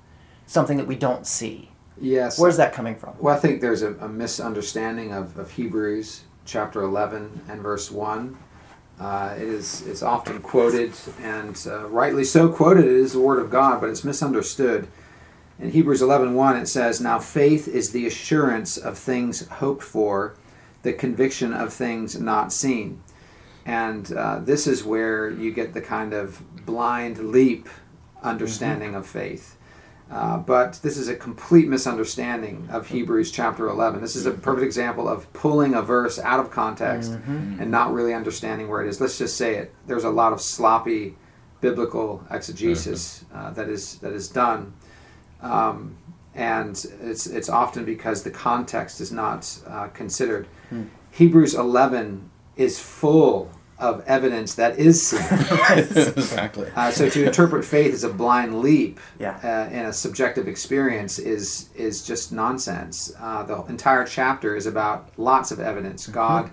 something 0.45 0.77
that 0.77 0.87
we 0.87 0.95
don't 0.95 1.27
see? 1.27 1.71
Yes. 1.99 2.39
Where's 2.39 2.57
that 2.57 2.73
coming 2.73 2.95
from? 2.95 3.15
Well, 3.19 3.35
I 3.35 3.39
think 3.39 3.61
there's 3.61 3.81
a, 3.81 3.93
a 3.95 4.07
misunderstanding 4.07 5.13
of, 5.13 5.37
of 5.37 5.51
Hebrews 5.51 6.23
chapter 6.45 6.81
11 6.81 7.41
and 7.49 7.61
verse 7.61 7.91
1. 7.91 8.37
Uh, 8.99 9.35
it 9.37 9.43
is 9.43 9.85
it's 9.85 10.01
often 10.01 10.39
quoted, 10.41 10.91
and 11.21 11.61
uh, 11.67 11.87
rightly 11.87 12.23
so 12.23 12.49
quoted, 12.49 12.85
it 12.85 12.91
is 12.91 13.13
the 13.13 13.19
Word 13.19 13.39
of 13.39 13.51
God, 13.51 13.79
but 13.79 13.89
it's 13.89 14.03
misunderstood. 14.03 14.87
In 15.59 15.71
Hebrews 15.71 16.01
11 16.01 16.33
1, 16.33 16.57
it 16.57 16.67
says, 16.67 16.99
Now 16.99 17.19
faith 17.19 17.67
is 17.67 17.91
the 17.91 18.07
assurance 18.07 18.77
of 18.77 18.97
things 18.97 19.47
hoped 19.47 19.83
for, 19.83 20.35
the 20.81 20.93
conviction 20.93 21.53
of 21.53 21.73
things 21.73 22.19
not 22.19 22.51
seen. 22.51 23.01
And 23.65 24.11
uh, 24.13 24.39
this 24.39 24.65
is 24.65 24.83
where 24.83 25.29
you 25.29 25.51
get 25.51 25.73
the 25.73 25.81
kind 25.81 26.13
of 26.13 26.41
blind 26.65 27.31
leap 27.31 27.67
understanding 28.23 28.95
of 28.95 29.05
faith. 29.05 29.56
Uh, 30.09 30.37
but 30.37 30.79
this 30.83 30.95
is 30.97 31.09
a 31.09 31.15
complete 31.15 31.67
misunderstanding 31.67 32.67
of 32.71 32.87
Hebrews 32.87 33.29
chapter 33.29 33.67
11. 33.67 33.99
This 34.01 34.15
is 34.15 34.25
a 34.25 34.31
perfect 34.31 34.63
example 34.65 35.07
of 35.07 35.31
pulling 35.33 35.73
a 35.73 35.81
verse 35.81 36.17
out 36.19 36.39
of 36.39 36.49
context 36.49 37.11
and 37.59 37.69
not 37.69 37.93
really 37.93 38.13
understanding 38.13 38.69
where 38.69 38.81
it 38.81 38.87
is. 38.87 39.01
Let's 39.01 39.17
just 39.17 39.35
say 39.35 39.55
it. 39.55 39.73
There's 39.85 40.05
a 40.05 40.09
lot 40.09 40.31
of 40.31 40.39
sloppy 40.39 41.15
biblical 41.59 42.23
exegesis 42.31 43.25
uh, 43.33 43.49
that 43.51 43.67
is 43.67 43.97
that 43.97 44.13
is 44.13 44.29
done, 44.29 44.73
um, 45.41 45.97
and 46.35 46.85
it's 47.01 47.27
it's 47.27 47.49
often 47.49 47.83
because 47.83 48.23
the 48.23 48.31
context 48.31 49.01
is 49.01 49.11
not 49.11 49.59
uh, 49.67 49.87
considered. 49.87 50.47
Hebrews 51.11 51.55
11 51.55 52.29
is 52.55 52.79
full 52.79 53.49
of 53.79 54.03
evidence 54.07 54.55
that 54.55 54.79
is 54.79 55.07
seen. 55.07 55.19
exactly. 55.77 56.69
Uh, 56.75 56.89
so 56.91 57.09
to 57.09 57.25
interpret 57.25 57.63
faith 57.63 57.93
as 57.93 58.03
a 58.03 58.09
blind 58.09 58.61
leap 58.61 58.99
Yeah. 59.19 59.37
uh, 59.43 59.71
in 59.73 59.85
a 59.85 59.93
subjective 59.93 60.47
experience 60.47 61.19
is 61.19 61.69
is 61.75 62.05
just 62.05 62.31
nonsense. 62.31 63.11
Uh, 63.19 63.43
the 63.43 63.63
entire 63.65 64.03
chapter 64.05 64.55
is 64.55 64.65
about 64.65 65.09
lots 65.17 65.51
of 65.51 65.59
evidence, 65.59 66.07
God 66.07 66.49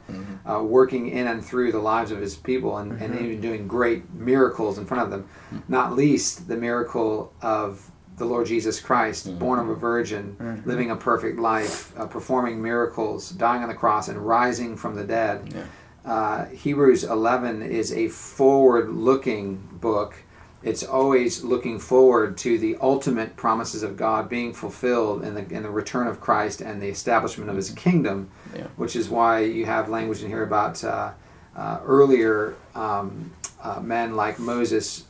uh, 0.48 0.62
working 0.62 1.08
in 1.08 1.26
and 1.26 1.44
through 1.44 1.72
the 1.72 1.78
lives 1.78 2.10
of 2.10 2.20
His 2.20 2.36
people, 2.36 2.78
and, 2.78 3.00
and 3.00 3.14
even 3.18 3.40
doing 3.40 3.66
great 3.66 4.12
miracles 4.12 4.78
in 4.78 4.84
front 4.84 5.02
of 5.02 5.10
them. 5.10 5.28
Not 5.68 5.94
least 5.94 6.48
the 6.48 6.56
miracle 6.56 7.32
of 7.40 7.90
the 8.16 8.24
Lord 8.24 8.46
Jesus 8.46 8.78
Christ, 8.80 9.38
born 9.40 9.58
of 9.58 9.68
a 9.68 9.74
virgin, 9.74 10.62
living 10.66 10.90
a 10.90 10.96
perfect 10.96 11.38
life, 11.38 11.92
uh, 11.98 12.06
performing 12.06 12.62
miracles, 12.62 13.30
dying 13.30 13.62
on 13.62 13.68
the 13.68 13.74
cross, 13.74 14.08
and 14.08 14.18
rising 14.18 14.76
from 14.76 14.94
the 14.94 15.04
dead. 15.04 15.52
Yeah. 15.54 15.64
Uh, 16.04 16.46
Hebrews 16.46 17.04
11 17.04 17.62
is 17.62 17.92
a 17.92 18.08
forward 18.08 18.90
looking 18.90 19.56
book. 19.80 20.16
It's 20.62 20.82
always 20.82 21.42
looking 21.42 21.78
forward 21.78 22.36
to 22.38 22.58
the 22.58 22.76
ultimate 22.80 23.36
promises 23.36 23.82
of 23.82 23.96
God 23.96 24.28
being 24.28 24.52
fulfilled 24.52 25.22
in 25.24 25.34
the, 25.34 25.46
in 25.54 25.62
the 25.62 25.70
return 25.70 26.06
of 26.06 26.20
Christ 26.20 26.60
and 26.60 26.80
the 26.80 26.88
establishment 26.88 27.50
of 27.50 27.56
his 27.56 27.70
kingdom, 27.70 28.30
Yeah. 28.54 28.66
which 28.76 28.96
is 28.96 29.08
why 29.08 29.40
you 29.40 29.66
have 29.66 29.88
language 29.88 30.22
in 30.22 30.28
here 30.28 30.42
about 30.42 30.82
uh, 30.84 31.12
uh, 31.56 31.80
earlier 31.84 32.54
um, 32.74 33.32
uh, 33.62 33.80
men 33.80 34.14
like 34.16 34.38
Moses 34.38 35.04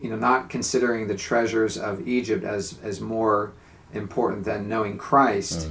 you 0.00 0.10
know, 0.10 0.16
not 0.16 0.50
considering 0.50 1.06
the 1.06 1.14
treasures 1.16 1.78
of 1.78 2.06
Egypt 2.06 2.44
as 2.44 2.78
as 2.82 3.00
more 3.00 3.52
important 3.94 4.44
than 4.44 4.68
knowing 4.68 4.98
Christ 4.98 5.70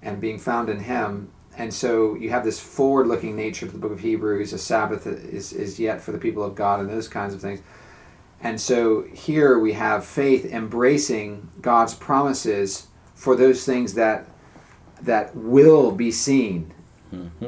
and 0.00 0.20
being 0.22 0.38
found 0.38 0.70
in 0.70 0.80
Him. 0.80 1.30
And 1.56 1.72
so 1.72 2.14
you 2.16 2.30
have 2.30 2.44
this 2.44 2.58
forward-looking 2.60 3.36
nature 3.36 3.66
to 3.66 3.72
the 3.72 3.78
book 3.78 3.92
of 3.92 4.00
Hebrews. 4.00 4.52
A 4.52 4.58
Sabbath 4.58 5.06
is 5.06 5.52
is 5.52 5.78
yet 5.78 6.00
for 6.00 6.12
the 6.12 6.18
people 6.18 6.42
of 6.42 6.54
God, 6.54 6.80
and 6.80 6.88
those 6.90 7.08
kinds 7.08 7.34
of 7.34 7.40
things. 7.40 7.60
And 8.42 8.60
so 8.60 9.02
here 9.02 9.58
we 9.58 9.72
have 9.72 10.04
faith 10.04 10.44
embracing 10.44 11.48
God's 11.62 11.94
promises 11.94 12.88
for 13.14 13.36
those 13.36 13.64
things 13.64 13.94
that 13.94 14.26
that 15.02 15.34
will 15.36 15.90
be 15.92 16.10
seen. 16.10 16.72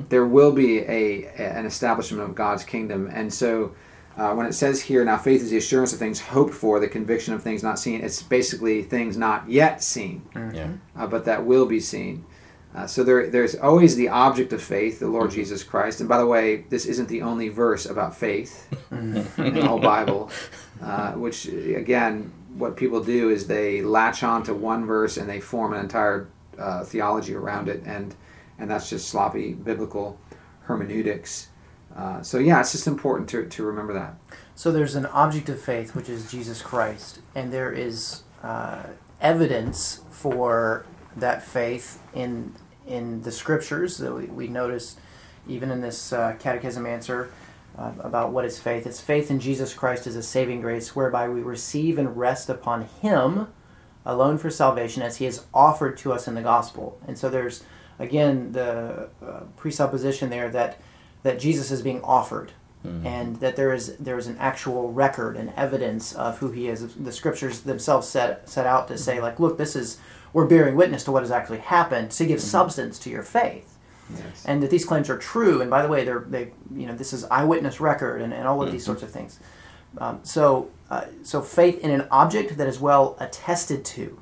There 0.09 0.25
will 0.25 0.53
be 0.53 0.79
a, 0.79 1.27
an 1.59 1.67
establishment 1.67 2.23
of 2.23 2.37
God's 2.37 2.63
kingdom, 2.63 3.11
and 3.13 3.35
so 3.35 3.75
uh, 4.17 4.33
when 4.33 4.47
it 4.47 4.53
says 4.53 4.81
here, 4.83 5.05
now 5.05 5.19
faith 5.19 5.43
is 5.43 5.51
the 5.51 5.57
assurance 5.57 5.93
of 5.93 5.99
things 5.99 6.21
hoped 6.21 6.55
for, 6.55 6.79
the 6.79 6.87
conviction 6.89 7.35
of 7.35 7.43
things 7.43 7.65
not 7.65 7.79
seen. 7.79 8.01
It's 8.01 8.23
basically 8.23 8.83
things 8.85 9.17
not 9.17 9.51
yet 9.51 9.83
seen, 9.83 10.23
Yeah. 10.35 10.69
uh, 10.97 11.09
but 11.09 11.25
that 11.25 11.45
will 11.45 11.67
be 11.67 11.81
seen. 11.81 12.25
Uh, 12.75 12.87
so 12.87 13.03
there, 13.03 13.31
there's 13.31 13.55
always 13.55 13.97
the 13.97 14.09
object 14.09 14.53
of 14.53 14.63
faith, 14.63 15.01
the 15.01 15.09
Lord 15.09 15.31
Jesus 15.31 15.63
Christ. 15.65 16.01
And 16.01 16.09
by 16.09 16.19
the 16.19 16.27
way, 16.27 16.65
this 16.69 16.85
isn't 16.85 17.09
the 17.09 17.23
only 17.23 17.49
verse 17.49 17.87
about 17.87 18.15
faith 18.15 18.69
in 18.91 19.55
the 19.55 19.67
whole 19.67 19.79
Bible. 19.81 20.31
Uh, 20.83 21.13
which 21.13 21.47
again, 21.47 22.31
what 22.57 22.77
people 22.77 23.03
do 23.03 23.31
is 23.31 23.47
they 23.47 23.81
latch 23.83 24.23
on 24.23 24.43
to 24.43 24.55
one 24.55 24.85
verse 24.85 25.17
and 25.17 25.29
they 25.29 25.41
form 25.41 25.73
an 25.73 25.81
entire 25.81 26.29
uh, 26.59 26.85
theology 26.85 27.35
around 27.35 27.69
it, 27.69 27.83
and 27.85 28.15
and 28.59 28.71
that's 28.71 28.89
just 28.91 29.09
sloppy 29.09 29.53
biblical 29.53 30.19
hermeneutics. 30.63 31.49
Uh, 31.95 32.23
so 32.23 32.39
yeah, 32.39 32.61
it's 32.61 32.73
just 32.73 32.87
important 32.87 33.29
to, 33.29 33.47
to 33.47 33.63
remember 33.65 33.93
that. 33.95 34.17
So 34.55 34.71
there's 34.71 34.95
an 34.95 35.07
object 35.07 35.49
of 35.49 35.61
faith, 35.61 35.95
which 35.95 36.09
is 36.09 36.31
Jesus 36.31 36.63
Christ, 36.63 37.21
and 37.35 37.53
there 37.53 37.73
is 37.73 38.23
uh, 38.43 38.85
evidence 39.21 40.01
for 40.11 40.85
that 41.17 41.43
faith 41.43 42.01
in 42.15 42.55
in 42.87 43.23
the 43.23 43.33
scriptures 43.33 43.99
that 43.99 44.13
we, 44.13 44.27
we 44.27 44.47
notice 44.47 44.97
even 45.49 45.71
in 45.71 45.81
this 45.81 46.13
uh, 46.13 46.37
catechism 46.39 46.87
answer 46.87 47.31
uh, 47.77 47.93
about 48.01 48.33
what 48.33 48.45
is 48.45 48.59
faith. 48.59 48.87
It's 48.87 49.01
faith 49.01 49.31
in 49.31 49.41
Jesus 49.41 49.75
Christ 49.75 50.07
as 50.07 50.17
a 50.17 50.23
saving 50.23 50.61
grace, 50.61 50.95
whereby 50.95 51.29
we 51.29 51.43
receive 51.43 51.99
and 51.99 52.17
rest 52.17 52.49
upon 52.49 52.83
Him 53.03 53.49
alone 54.05 54.39
for 54.39 54.51
salvation, 54.51 55.03
as 55.03 55.17
He 55.17 55.27
is 55.27 55.45
offered 55.53 55.97
to 55.99 56.13
us 56.13 56.29
in 56.29 56.35
the 56.35 56.43
gospel. 56.43 57.01
And 57.07 57.19
so 57.19 57.29
there's 57.29 57.65
again 57.99 58.53
the 58.53 59.09
uh, 59.25 59.41
presupposition 59.57 60.31
there 60.31 60.49
that 60.51 60.81
that 61.23 61.41
Jesus 61.41 61.71
is 61.71 61.83
being 61.83 62.01
offered 62.03 62.53
and 63.05 63.37
that 63.37 63.57
there 63.57 63.73
is 63.73 63.97
there 63.97 64.19
is 64.19 64.26
an 64.26 64.37
actual 64.38 64.93
record 64.93 65.37
and 65.37 65.52
evidence 65.57 66.12
of 66.14 66.38
who 66.38 66.50
he 66.50 66.69
is. 66.69 66.95
The 66.95 67.12
scriptures 67.12 67.61
themselves 67.61 68.09
set 68.09 68.49
set 68.49 68.66
out 68.66 68.88
to 68.88 68.99
say 68.99 69.21
like, 69.21 69.40
look, 69.40 69.59
this 69.59 69.76
is 69.76 69.99
we're 70.33 70.47
bearing 70.47 70.76
witness 70.76 71.05
to 71.05 71.12
what 71.12 71.23
has 71.23 71.31
actually 71.31 71.59
happened 71.59 72.11
to 72.12 72.26
give 72.26 72.40
substance 72.40 72.99
to 73.00 73.11
your 73.11 73.23
faith, 73.23 73.78
Yes. 74.11 74.45
and 74.47 74.62
that 74.62 74.71
these 74.71 74.85
claims 74.85 75.09
are 75.11 75.19
true. 75.19 75.61
And 75.61 75.71
by 75.71 75.83
the 75.83 75.88
way, 75.88 76.05
they're 76.05 76.25
they 76.28 76.52
you 76.75 76.87
know 76.87 76.95
this 76.95 77.12
is 77.12 77.25
eyewitness 77.25 77.81
record 77.81 78.23
and, 78.23 78.33
and 78.33 78.47
all 78.47 78.62
of 78.62 78.71
these 78.73 78.85
sorts 78.85 79.02
of 79.02 79.11
things. 79.11 79.40
Um, 79.99 80.21
so 80.23 80.71
uh, 80.90 81.07
so 81.23 81.43
faith 81.43 81.78
in 81.81 81.90
an 81.90 82.07
object 82.11 82.57
that 82.57 82.69
is 82.69 82.78
well 82.81 83.16
attested 83.19 83.85
to. 83.97 84.19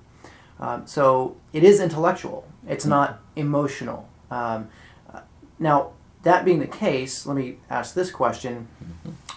Um, 0.60 0.86
so 0.86 1.36
it 1.52 1.64
is 1.64 1.80
intellectual. 1.80 2.46
It's 2.66 2.86
not 2.86 3.20
emotional. 3.36 4.08
Um, 4.30 4.68
uh, 5.12 5.20
now, 5.58 5.92
that 6.24 6.44
being 6.44 6.58
the 6.60 6.66
case, 6.66 7.26
let 7.26 7.36
me 7.36 7.58
ask 7.70 7.94
this 7.94 8.10
question: 8.10 8.68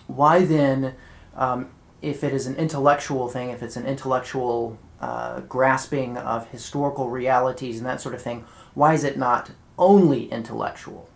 Why 0.08 0.44
then, 0.44 0.96
um, 1.36 1.70
if 2.01 2.24
it 2.24 2.34
is 2.34 2.48
an 2.48 2.56
intellectual 2.56 3.27
thing, 3.27 3.50
if 3.50 3.62
it's 3.62 3.75
an 3.75 3.86
intellectual 3.86 4.77
uh, 5.00 5.41
grasping 5.41 6.17
of 6.17 6.48
historical 6.50 7.10
realities 7.10 7.77
and 7.77 7.86
that 7.86 8.01
sort 8.01 8.15
of 8.15 8.22
thing, 8.22 8.46
why 8.74 8.94
is 8.94 9.03
it 9.03 9.17
not 9.17 9.51
only 9.77 10.32
intellectual? 10.32 11.10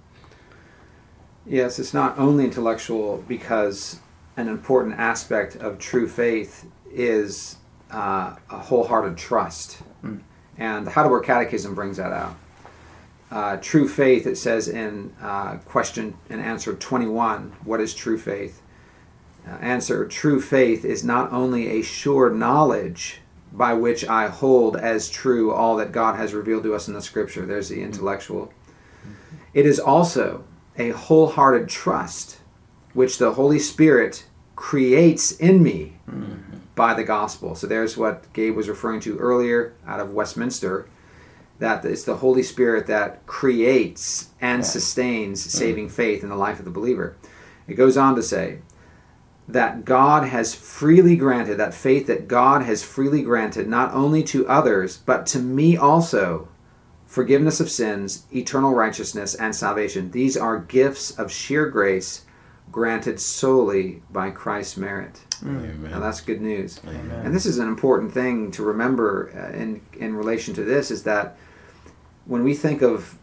Yes, 1.46 1.80
it's 1.80 1.94
not 1.94 2.18
only 2.20 2.44
intellectual 2.44 3.24
because 3.28 4.00
an 4.38 4.48
important 4.48 5.00
aspect 5.00 5.56
of 5.56 5.80
true 5.80 6.08
faith 6.08 6.68
is 6.92 7.58
uh, 7.92 8.36
a 8.50 8.58
wholehearted 8.58 9.18
trust. 9.18 9.80
And 10.58 10.86
the 10.86 10.92
Heidelberg 10.92 11.25
Catechism 11.25 11.74
brings 11.74 11.98
that 11.98 12.12
out. 12.12 12.36
Uh, 13.32 13.56
true 13.58 13.88
faith, 13.88 14.28
it 14.28 14.38
says 14.38 14.68
in 14.68 15.16
uh, 15.22 15.56
question 15.64 16.16
and 16.30 16.42
answer 16.42 16.74
21, 16.74 17.56
what 17.64 17.80
is 17.80 17.96
true 17.96 18.18
faith? 18.18 18.62
Uh, 19.48 19.52
answer 19.62 20.06
True 20.06 20.40
faith 20.40 20.86
is 20.86 21.04
not 21.04 21.32
only 21.32 21.68
a 21.70 21.82
sure 21.82 22.30
knowledge 22.30 23.22
by 23.52 23.74
which 23.74 24.06
I 24.06 24.28
hold 24.28 24.78
as 24.78 25.10
true 25.10 25.52
all 25.52 25.76
that 25.78 25.92
God 25.92 26.16
has 26.16 26.34
revealed 26.34 26.64
to 26.64 26.76
us 26.76 26.88
in 26.88 26.94
the 26.94 27.02
Scripture. 27.02 27.46
There's 27.46 27.70
the 27.70 27.82
intellectual. 27.82 28.54
It 29.54 29.66
is 29.66 29.80
also 29.80 30.44
a 30.78 30.90
wholehearted 30.92 31.70
trust 31.70 32.40
which 32.94 33.18
the 33.18 33.34
Holy 33.34 33.60
Spirit 33.60 34.26
creates 34.56 35.32
in 35.32 35.64
me 35.64 35.98
by 36.76 36.94
the 36.94 37.04
gospel. 37.04 37.56
So 37.56 37.68
there's 37.68 37.98
what 37.98 38.32
Gabe 38.34 38.56
was 38.56 38.70
referring 38.70 39.00
to 39.02 39.18
earlier 39.18 39.74
out 39.88 40.00
of 40.00 40.12
Westminster 40.12 40.88
that 41.62 41.86
it's 41.86 42.03
the 42.03 42.18
Holy 42.18 42.41
Spirit 42.41 42.88
that 42.88 43.24
creates 43.27 44.30
and 44.41 44.65
sustains 44.65 45.39
saving 45.39 45.89
faith 45.89 46.24
in 46.24 46.30
the 46.30 46.36
life 46.36 46.58
of 46.58 46.65
the 46.65 46.72
believer. 46.72 47.15
It 47.68 47.75
goes 47.75 47.96
on 47.96 48.15
to 48.15 48.24
say 48.24 48.62
that 49.48 49.86
God 49.86 50.27
has 50.27 50.56
freely 50.56 51.15
granted, 51.15 51.58
that 51.58 51.75
faith 51.75 52.08
that 52.08 52.27
God 52.27 52.63
has 52.63 52.82
freely 52.82 53.22
granted 53.22 53.68
not 53.68 53.94
only 53.94 54.24
to 54.24 54.48
others, 54.48 54.98
but 54.98 55.27
to 55.27 55.39
me 55.39 55.77
also, 55.77 56.48
forgiveness 57.06 57.60
of 57.60 57.70
sins, 57.70 58.25
eternal 58.34 58.74
righteousness, 58.74 59.36
and 59.36 59.56
salvation. 59.56 60.10
These 60.10 60.36
are 60.36 60.58
gifts 60.58 61.12
of 61.12 61.32
sheer 61.32 61.68
grace 61.68 62.25
granted 62.72 63.20
solely 63.20 64.01
by 64.10 64.32
Christ's 64.32 64.77
merit. 64.77 65.22
Amen. 65.44 65.91
Now 65.91 66.00
that's 66.00 66.22
good 66.22 66.41
news. 66.41 66.80
Amen. 66.88 67.24
And 67.24 67.36
this 67.36 67.46
is 67.46 67.60
an 67.60 67.68
important 67.68 68.12
thing 68.12 68.50
to 68.51 68.63
remember 68.63 69.32
uh, 69.36 69.56
in 69.56 69.82
in 70.00 70.15
relation 70.15 70.56
to 70.56 70.63
this 70.63 70.89
is 70.89 71.03
that 71.03 71.38
when 72.25 72.44
we 72.44 72.54
think 72.54 72.82
of 72.82 73.18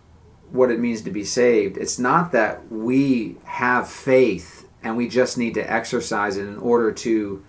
what 0.50 0.70
it 0.70 0.80
means 0.80 1.02
to 1.02 1.10
be 1.10 1.24
saved, 1.24 1.76
it's 1.76 1.98
not 1.98 2.32
that 2.32 2.70
we 2.70 3.36
have 3.44 3.88
faith 3.88 4.66
and 4.82 4.96
we 4.96 5.08
just 5.08 5.36
need 5.36 5.54
to 5.54 5.72
exercise 5.72 6.36
it 6.36 6.46
in 6.46 6.58
order 6.58 6.92
to 6.92 7.44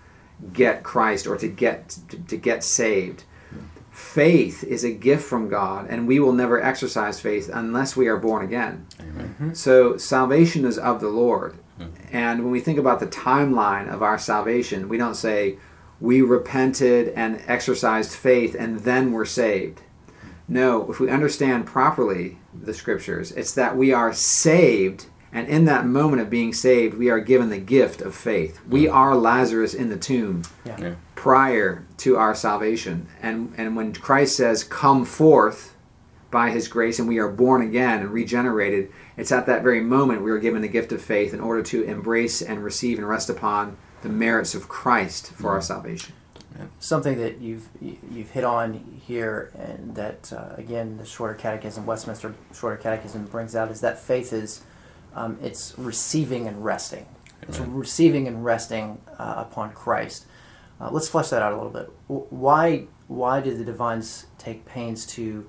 get 0.52 0.82
Christ 0.82 1.26
or 1.26 1.36
to 1.36 1.48
get 1.48 1.90
to, 2.08 2.18
to 2.18 2.36
get 2.36 2.64
saved. 2.64 3.24
Faith 3.90 4.64
is 4.64 4.82
a 4.82 4.90
gift 4.90 5.24
from 5.24 5.48
God, 5.48 5.86
and 5.90 6.06
we 6.06 6.20
will 6.20 6.32
never 6.32 6.62
exercise 6.62 7.20
faith 7.20 7.50
unless 7.52 7.96
we 7.96 8.08
are 8.08 8.16
born 8.16 8.42
again. 8.44 8.86
Amen. 8.98 9.34
Mm-hmm. 9.34 9.52
So 9.52 9.96
salvation 9.96 10.64
is 10.64 10.78
of 10.78 11.00
the 11.00 11.08
Lord. 11.08 11.58
And 12.12 12.42
when 12.42 12.50
we 12.50 12.60
think 12.60 12.78
about 12.78 13.00
the 13.00 13.06
timeline 13.06 13.88
of 13.92 14.02
our 14.02 14.18
salvation, 14.18 14.88
we 14.88 14.98
don't 14.98 15.14
say 15.14 15.56
we 16.00 16.22
repented 16.22 17.08
and 17.08 17.42
exercised 17.46 18.12
faith 18.12 18.54
and 18.58 18.80
then 18.80 19.12
we're 19.12 19.24
saved. 19.24 19.82
No, 20.50 20.90
if 20.90 21.00
we 21.00 21.08
understand 21.08 21.64
properly 21.64 22.38
the 22.52 22.74
scriptures, 22.74 23.32
it's 23.32 23.52
that 23.52 23.76
we 23.76 23.92
are 23.92 24.12
saved 24.12 25.06
and 25.32 25.46
in 25.48 25.64
that 25.66 25.86
moment 25.86 26.20
of 26.20 26.28
being 26.28 26.52
saved, 26.52 26.94
we 26.98 27.08
are 27.08 27.20
given 27.20 27.50
the 27.50 27.58
gift 27.58 28.00
of 28.02 28.14
faith. 28.14 28.58
We 28.68 28.88
are 28.88 29.14
Lazarus 29.14 29.74
in 29.74 29.88
the 29.88 29.96
tomb 29.96 30.42
Yeah. 30.64 30.76
Yeah. 30.80 30.94
prior 31.14 31.84
to 31.98 32.16
our 32.16 32.34
salvation. 32.34 33.06
And 33.22 33.52
and 33.56 33.76
when 33.76 33.92
Christ 33.92 34.36
says, 34.36 34.64
"Come 34.64 35.04
forth 35.04 35.76
by 36.30 36.50
his 36.50 36.66
grace 36.66 36.98
and 36.98 37.06
we 37.08 37.18
are 37.18 37.28
born 37.28 37.62
again 37.62 38.00
and 38.00 38.10
regenerated," 38.10 38.88
it's 39.16 39.30
at 39.30 39.46
that 39.46 39.62
very 39.62 39.80
moment 39.80 40.22
we 40.22 40.32
are 40.32 40.38
given 40.38 40.62
the 40.62 40.68
gift 40.68 40.90
of 40.90 41.00
faith 41.00 41.32
in 41.32 41.40
order 41.40 41.62
to 41.62 41.82
embrace 41.84 42.42
and 42.42 42.64
receive 42.64 42.98
and 42.98 43.08
rest 43.08 43.30
upon 43.30 43.76
the 44.02 44.08
merits 44.08 44.54
of 44.54 44.68
Christ 44.68 45.32
for 45.32 45.50
our 45.50 45.60
salvation. 45.60 46.14
Something 46.78 47.18
that 47.18 47.40
you've 47.40 47.68
you've 47.80 48.30
hit 48.30 48.44
on 48.44 49.00
here, 49.06 49.52
and 49.54 49.94
that 49.94 50.32
uh, 50.32 50.54
again 50.56 50.98
the 50.98 51.06
Shorter 51.06 51.34
Catechism, 51.34 51.86
Westminster 51.86 52.34
Shorter 52.54 52.76
Catechism 52.76 53.26
brings 53.26 53.54
out 53.54 53.70
is 53.70 53.80
that 53.80 53.98
faith 53.98 54.32
is 54.32 54.62
um, 55.14 55.38
it's 55.42 55.78
receiving 55.78 56.46
and 56.46 56.64
resting. 56.64 57.06
It's 57.42 57.58
receiving 57.58 58.28
and 58.28 58.44
resting 58.44 59.00
uh, 59.18 59.34
upon 59.48 59.72
Christ. 59.72 60.26
Uh, 60.80 60.90
let's 60.90 61.08
flesh 61.08 61.28
that 61.30 61.42
out 61.42 61.52
a 61.52 61.56
little 61.56 61.70
bit. 61.70 61.90
Why 62.06 62.84
why 63.08 63.40
did 63.40 63.58
the 63.58 63.64
divines 63.64 64.26
take 64.38 64.64
pains 64.64 65.04
to 65.06 65.48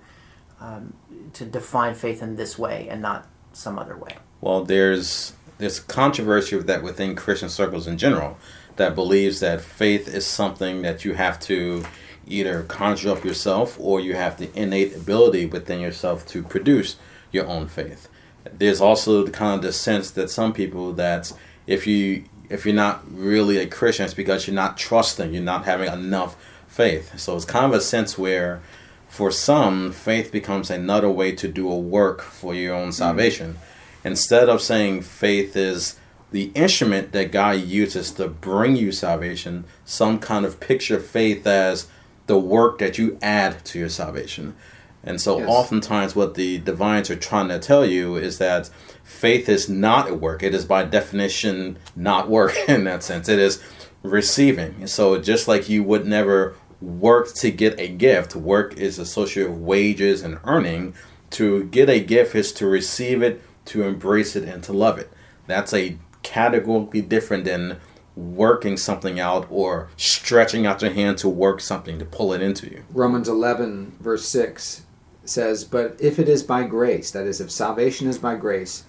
um, 0.59 0.93
to 1.33 1.45
define 1.45 1.95
faith 1.95 2.21
in 2.21 2.35
this 2.35 2.57
way 2.57 2.87
and 2.89 3.01
not 3.01 3.27
some 3.53 3.77
other 3.77 3.97
way? 3.97 4.17
Well, 4.41 4.63
there's 4.63 5.33
there's 5.61 5.79
controversy 5.79 6.55
with 6.55 6.67
that 6.67 6.83
within 6.83 7.15
Christian 7.15 7.49
circles 7.49 7.87
in 7.87 7.97
general 7.97 8.37
that 8.75 8.95
believes 8.95 9.39
that 9.39 9.61
faith 9.61 10.07
is 10.07 10.25
something 10.25 10.81
that 10.81 11.05
you 11.05 11.13
have 11.13 11.39
to 11.41 11.85
either 12.27 12.63
conjure 12.63 13.11
up 13.11 13.23
yourself 13.23 13.77
or 13.79 13.99
you 13.99 14.15
have 14.15 14.37
the 14.37 14.49
innate 14.59 14.95
ability 14.95 15.45
within 15.45 15.79
yourself 15.79 16.25
to 16.27 16.41
produce 16.43 16.95
your 17.31 17.45
own 17.47 17.67
faith. 17.67 18.07
There's 18.51 18.81
also 18.81 19.23
the 19.23 19.31
kind 19.31 19.55
of 19.55 19.61
the 19.61 19.71
sense 19.71 20.11
that 20.11 20.29
some 20.29 20.51
people 20.51 20.93
that 20.93 21.31
if 21.67 21.85
you 21.85 22.25
if 22.49 22.65
you're 22.65 22.75
not 22.75 23.01
really 23.09 23.57
a 23.57 23.67
Christian, 23.67 24.05
it's 24.05 24.13
because 24.13 24.45
you're 24.45 24.55
not 24.55 24.77
trusting, 24.77 25.33
you're 25.33 25.43
not 25.43 25.63
having 25.63 25.91
enough 25.91 26.35
faith. 26.67 27.17
So 27.17 27.35
it's 27.35 27.45
kind 27.45 27.65
of 27.65 27.73
a 27.73 27.79
sense 27.79 28.17
where, 28.17 28.61
for 29.07 29.31
some, 29.31 29.93
faith 29.93 30.33
becomes 30.33 30.69
another 30.69 31.09
way 31.09 31.31
to 31.33 31.47
do 31.47 31.71
a 31.71 31.77
work 31.77 32.21
for 32.21 32.53
your 32.53 32.75
own 32.75 32.89
mm. 32.89 32.93
salvation. 32.93 33.57
Instead 34.03 34.49
of 34.49 34.61
saying 34.61 35.01
faith 35.01 35.55
is 35.55 35.97
the 36.31 36.51
instrument 36.55 37.11
that 37.11 37.31
God 37.31 37.59
uses 37.61 38.11
to 38.11 38.27
bring 38.27 38.75
you 38.75 38.91
salvation, 38.91 39.65
some 39.85 40.17
kind 40.19 40.45
of 40.45 40.59
picture 40.59 40.99
faith 40.99 41.45
as 41.45 41.87
the 42.27 42.37
work 42.39 42.79
that 42.79 42.97
you 42.97 43.17
add 43.21 43.63
to 43.65 43.79
your 43.79 43.89
salvation. 43.89 44.55
And 45.03 45.19
so, 45.19 45.39
Yes. 45.39 45.47
oftentimes, 45.49 46.15
what 46.15 46.35
the 46.35 46.59
divines 46.59 47.09
are 47.09 47.15
trying 47.15 47.49
to 47.49 47.59
tell 47.59 47.85
you 47.85 48.15
is 48.15 48.37
that 48.37 48.69
faith 49.03 49.49
is 49.49 49.67
not 49.67 50.09
a 50.09 50.13
work. 50.13 50.43
It 50.43 50.53
is, 50.53 50.63
by 50.63 50.83
definition, 50.83 51.77
not 51.95 52.29
work 52.29 52.55
in 52.67 52.83
that 52.85 53.03
sense. 53.03 53.27
It 53.27 53.39
is 53.39 53.59
receiving. 54.03 54.87
So, 54.87 55.17
just 55.19 55.47
like 55.47 55.69
you 55.69 55.83
would 55.83 56.05
never 56.05 56.55
work 56.81 57.33
to 57.35 57.51
get 57.51 57.79
a 57.79 57.87
gift, 57.87 58.35
work 58.35 58.77
is 58.77 58.99
associated 58.99 59.51
with 59.51 59.61
wages 59.61 60.21
and 60.21 60.39
earning. 60.45 60.93
To 61.31 61.63
get 61.65 61.89
a 61.89 61.99
gift 61.99 62.35
is 62.35 62.51
to 62.53 62.67
receive 62.67 63.21
it, 63.21 63.41
to 63.65 63.83
embrace 63.83 64.35
it, 64.35 64.43
and 64.43 64.63
to 64.63 64.73
love 64.73 64.97
it. 64.97 65.11
That's 65.47 65.73
a 65.73 65.97
categorically 66.23 67.01
different 67.01 67.45
than 67.45 67.79
working 68.15 68.77
something 68.77 69.19
out 69.19 69.47
or 69.49 69.89
stretching 69.95 70.65
out 70.65 70.81
your 70.81 70.91
hand 70.91 71.17
to 71.19 71.29
work 71.29 71.61
something 71.61 71.97
to 71.99 72.05
pull 72.05 72.33
it 72.33 72.41
into 72.41 72.69
you. 72.69 72.83
Romans 72.91 73.29
11, 73.29 73.97
verse 73.99 74.27
6 74.27 74.83
says, 75.23 75.63
But 75.63 75.95
if 75.99 76.19
it 76.19 76.27
is 76.27 76.43
by 76.43 76.63
grace, 76.63 77.11
that 77.11 77.25
is, 77.25 77.39
if 77.39 77.49
salvation 77.49 78.07
is 78.07 78.17
by 78.17 78.35
grace, 78.35 78.83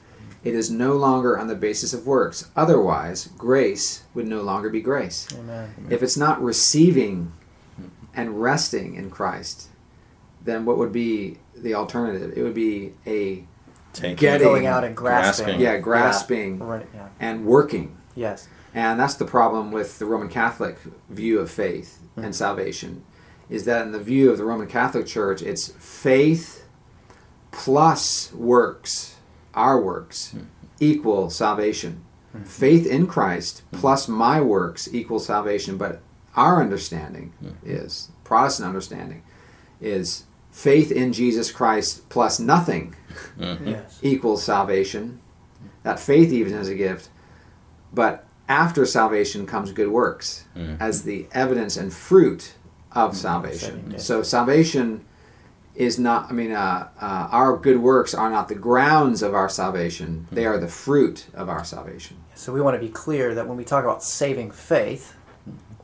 it 0.44 0.54
is 0.54 0.70
no 0.70 0.96
longer 0.96 1.38
on 1.38 1.46
the 1.46 1.54
basis 1.54 1.94
of 1.94 2.06
works. 2.06 2.50
Otherwise, 2.56 3.28
grace 3.38 4.02
would 4.12 4.26
no 4.26 4.42
longer 4.42 4.68
be 4.68 4.80
grace. 4.80 5.28
Amen. 5.32 5.86
If 5.88 6.02
it's 6.02 6.16
not 6.16 6.42
receiving 6.42 7.32
and 8.14 8.42
resting 8.42 8.96
in 8.96 9.10
Christ, 9.10 9.68
then 10.44 10.64
what 10.64 10.78
would 10.78 10.92
be 10.92 11.38
the 11.54 11.74
alternative? 11.74 12.32
It 12.36 12.42
would 12.42 12.54
be 12.54 12.94
a 13.06 13.44
Taking 13.92 14.16
Getting- 14.16 14.46
Going 14.46 14.66
out 14.66 14.84
and 14.84 14.96
grasping. 14.96 15.44
Grasping. 15.44 15.60
yeah, 15.60 15.76
grasping 15.78 16.58
Yeah. 16.58 16.64
Right, 16.64 16.88
yeah. 16.94 17.08
and 17.20 17.44
working. 17.44 17.96
Yes. 18.14 18.48
And 18.74 18.98
that's 18.98 19.14
the 19.14 19.26
problem 19.26 19.70
with 19.70 19.98
the 19.98 20.06
Roman 20.06 20.28
Catholic 20.28 20.78
view 21.10 21.38
of 21.40 21.50
faith 21.50 22.00
and 22.16 22.24
mm-hmm. 22.24 22.32
salvation, 22.32 23.04
is 23.50 23.64
that 23.66 23.84
in 23.86 23.92
the 23.92 24.00
view 24.00 24.30
of 24.30 24.38
the 24.38 24.44
Roman 24.44 24.66
Catholic 24.66 25.06
Church, 25.06 25.42
it's 25.42 25.68
faith 25.78 26.66
plus 27.50 28.32
works, 28.32 29.16
our 29.54 29.78
works, 29.80 30.32
mm-hmm. 30.34 30.46
equal 30.80 31.28
salvation. 31.28 32.02
Mm-hmm. 32.34 32.44
Faith 32.44 32.86
in 32.86 33.06
Christ 33.06 33.62
plus 33.72 34.08
my 34.08 34.40
works 34.40 34.88
equal 34.92 35.18
salvation. 35.18 35.76
But 35.76 36.00
our 36.34 36.62
understanding 36.62 37.34
is, 37.62 38.10
Protestant 38.24 38.66
understanding, 38.66 39.22
is 39.82 40.24
faith 40.50 40.90
in 40.90 41.12
Jesus 41.12 41.52
Christ 41.52 42.08
plus 42.08 42.40
nothing 42.40 42.94
Yes. 43.38 43.98
equals 44.02 44.42
salvation. 44.42 45.20
That 45.82 45.98
faith 45.98 46.32
even 46.32 46.54
is 46.54 46.68
a 46.68 46.74
gift. 46.74 47.08
But 47.92 48.24
after 48.48 48.86
salvation 48.86 49.46
comes 49.46 49.72
good 49.72 49.88
works 49.88 50.44
as 50.80 51.02
the 51.04 51.26
evidence 51.32 51.76
and 51.76 51.92
fruit 51.92 52.54
of 52.92 53.16
salvation. 53.16 53.76
Saving, 53.76 53.90
yes. 53.92 54.04
So 54.06 54.22
salvation 54.22 55.04
is 55.74 55.98
not, 55.98 56.30
I 56.30 56.32
mean, 56.32 56.52
uh, 56.52 56.88
uh, 57.00 57.28
our 57.30 57.56
good 57.56 57.78
works 57.78 58.12
are 58.14 58.30
not 58.30 58.48
the 58.48 58.54
grounds 58.54 59.22
of 59.22 59.34
our 59.34 59.48
salvation, 59.48 60.28
they 60.30 60.44
are 60.44 60.58
the 60.58 60.68
fruit 60.68 61.26
of 61.32 61.48
our 61.48 61.64
salvation. 61.64 62.18
So 62.34 62.52
we 62.52 62.60
want 62.60 62.74
to 62.74 62.80
be 62.80 62.90
clear 62.92 63.34
that 63.34 63.48
when 63.48 63.56
we 63.56 63.64
talk 63.64 63.84
about 63.84 64.02
saving 64.02 64.50
faith, 64.50 65.16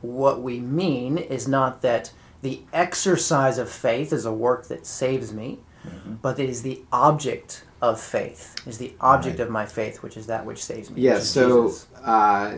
what 0.01 0.41
we 0.41 0.59
mean 0.59 1.17
is 1.17 1.47
not 1.47 1.81
that 1.81 2.11
the 2.41 2.61
exercise 2.71 3.57
of 3.57 3.69
faith 3.69 4.13
is 4.13 4.25
a 4.25 4.31
work 4.31 4.67
that 4.67 4.85
saves 4.85 5.33
me, 5.33 5.59
Mm-hmm. 5.87 6.15
but 6.21 6.39
it 6.39 6.49
is 6.49 6.61
the 6.61 6.81
object 6.91 7.63
of 7.81 8.01
faith, 8.01 8.55
is 8.67 8.77
the 8.77 8.93
object 8.99 9.39
Right. 9.39 9.45
of 9.47 9.51
my 9.51 9.65
faith, 9.65 10.03
which 10.03 10.17
is 10.17 10.27
that 10.27 10.45
which 10.45 10.61
saves 10.61 10.89
me. 10.91 11.01
Yes, 11.01 11.23
is 11.23 11.29
so 11.29 11.73
uh, 12.03 12.57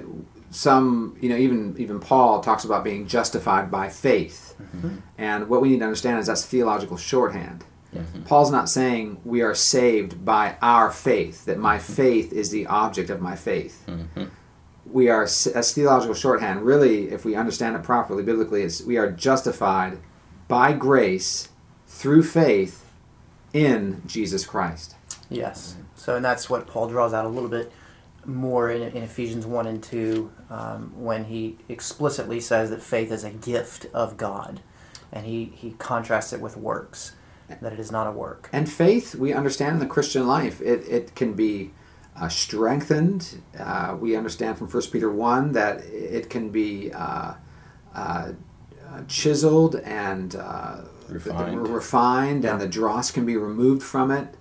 some, 0.50 1.16
you 1.22 1.30
know, 1.30 1.36
even 1.36 1.76
even 1.78 2.00
Paul 2.00 2.42
talks 2.42 2.64
about 2.64 2.84
being 2.84 3.06
justified 3.08 3.70
by 3.70 3.90
faith, 3.90 4.56
mm-hmm. 4.62 4.88
Mm-hmm. 4.88 4.98
and 5.20 5.48
what 5.50 5.62
we 5.62 5.70
need 5.70 5.80
to 5.80 5.86
understand 5.86 6.20
is 6.20 6.28
that's 6.28 6.46
theological 6.46 6.98
shorthand. 6.98 7.64
Paul's 8.26 8.52
not 8.52 8.70
saying 8.70 9.20
we 9.26 9.42
are 9.42 9.54
saved 9.54 10.24
by 10.24 10.56
our 10.62 10.90
faith; 10.90 11.46
that 11.46 11.60
my 11.60 11.78
faith 11.78 12.32
is 12.32 12.50
the 12.50 12.66
object 12.68 13.10
of 13.10 13.22
my 13.22 13.36
faith. 13.36 13.86
We 14.86 15.10
are 15.10 15.24
as 15.24 15.74
theological 15.74 16.16
shorthand. 16.16 16.64
Really, 16.64 17.10
if 17.12 17.24
we 17.26 17.36
understand 17.36 17.76
it 17.76 17.84
properly 17.84 18.24
biblically, 18.24 18.64
it's 18.64 18.82
we 18.82 18.98
are 18.98 19.12
justified 19.12 20.00
by 20.48 20.74
grace 20.74 21.50
through 21.86 22.24
faith 22.24 22.81
in 23.54 24.02
Jesus 24.06 24.46
Christ. 24.46 24.96
Yes. 25.30 25.76
So, 25.96 26.16
and 26.16 26.26
that's 26.26 26.50
what 26.50 26.68
Paul 26.68 26.90
draws 26.90 27.14
out 27.14 27.26
a 27.26 27.30
little 27.30 27.50
bit 27.50 27.72
more 28.26 28.70
in, 28.70 28.82
in 28.82 29.04
Ephesians 29.04 29.46
1 29.46 29.68
and 29.68 29.82
2 29.82 30.32
um, 30.50 30.94
when 30.96 31.26
he 31.26 31.58
explicitly 31.70 32.40
says 32.40 32.70
that 32.70 32.82
faith 32.82 33.12
is 33.12 33.24
a 33.24 33.32
gift 33.32 33.88
of 33.94 34.18
God. 34.18 34.62
And 35.12 35.26
he, 35.26 35.46
he 35.56 35.72
contrasts 35.72 36.32
it 36.32 36.40
with 36.40 36.56
works, 36.56 37.14
that 37.50 37.74
it 37.74 37.80
is 37.80 37.92
not 37.92 38.08
a 38.08 38.12
work. 38.12 38.50
And 38.54 38.72
faith, 38.72 39.16
we 39.16 39.34
understand 39.34 39.74
in 39.74 39.80
the 39.80 39.88
Christian 39.88 40.26
life, 40.26 40.62
it, 40.62 40.88
it 40.88 41.16
can 41.16 41.34
be 41.34 41.72
uh, 42.16 42.30
strengthened. 42.30 43.42
Uh, 43.58 43.98
we 44.00 44.16
understand 44.16 44.58
from 44.58 44.70
1 44.70 44.84
Peter 44.92 45.12
1 45.12 45.52
that 45.54 45.82
it 45.84 46.30
can 46.30 46.50
be 46.50 46.92
uh, 46.94 47.34
uh, 47.94 48.32
chiseled 49.08 49.76
and 49.78 50.36
Refined. 51.12 51.68
refined, 51.68 52.46
and 52.46 52.60
the 52.60 52.68
dross 52.68 53.12
can 53.12 53.26
be 53.26 53.38
removed 53.38 53.84
from 53.84 54.12
it. 54.12 54.34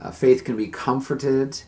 Uh, 0.00 0.10
faith 0.10 0.44
can 0.44 0.56
be 0.56 0.66
comforted. 0.66 1.62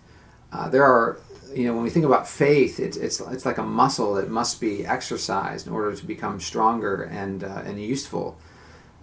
Uh, 0.52 0.68
there 0.68 0.82
are, 0.84 1.20
you 1.54 1.64
know, 1.64 1.74
when 1.74 1.82
we 1.82 1.90
think 1.90 2.04
about 2.04 2.28
faith, 2.28 2.80
it's, 2.80 2.96
it's, 2.96 3.20
it's 3.20 3.46
like 3.46 3.58
a 3.58 3.62
muscle 3.62 4.14
that 4.14 4.28
must 4.28 4.60
be 4.60 4.84
exercised 4.84 5.66
in 5.66 5.72
order 5.72 5.94
to 5.94 6.04
become 6.04 6.40
stronger 6.40 7.02
and, 7.04 7.44
uh, 7.44 7.62
and 7.64 7.80
useful. 7.80 8.38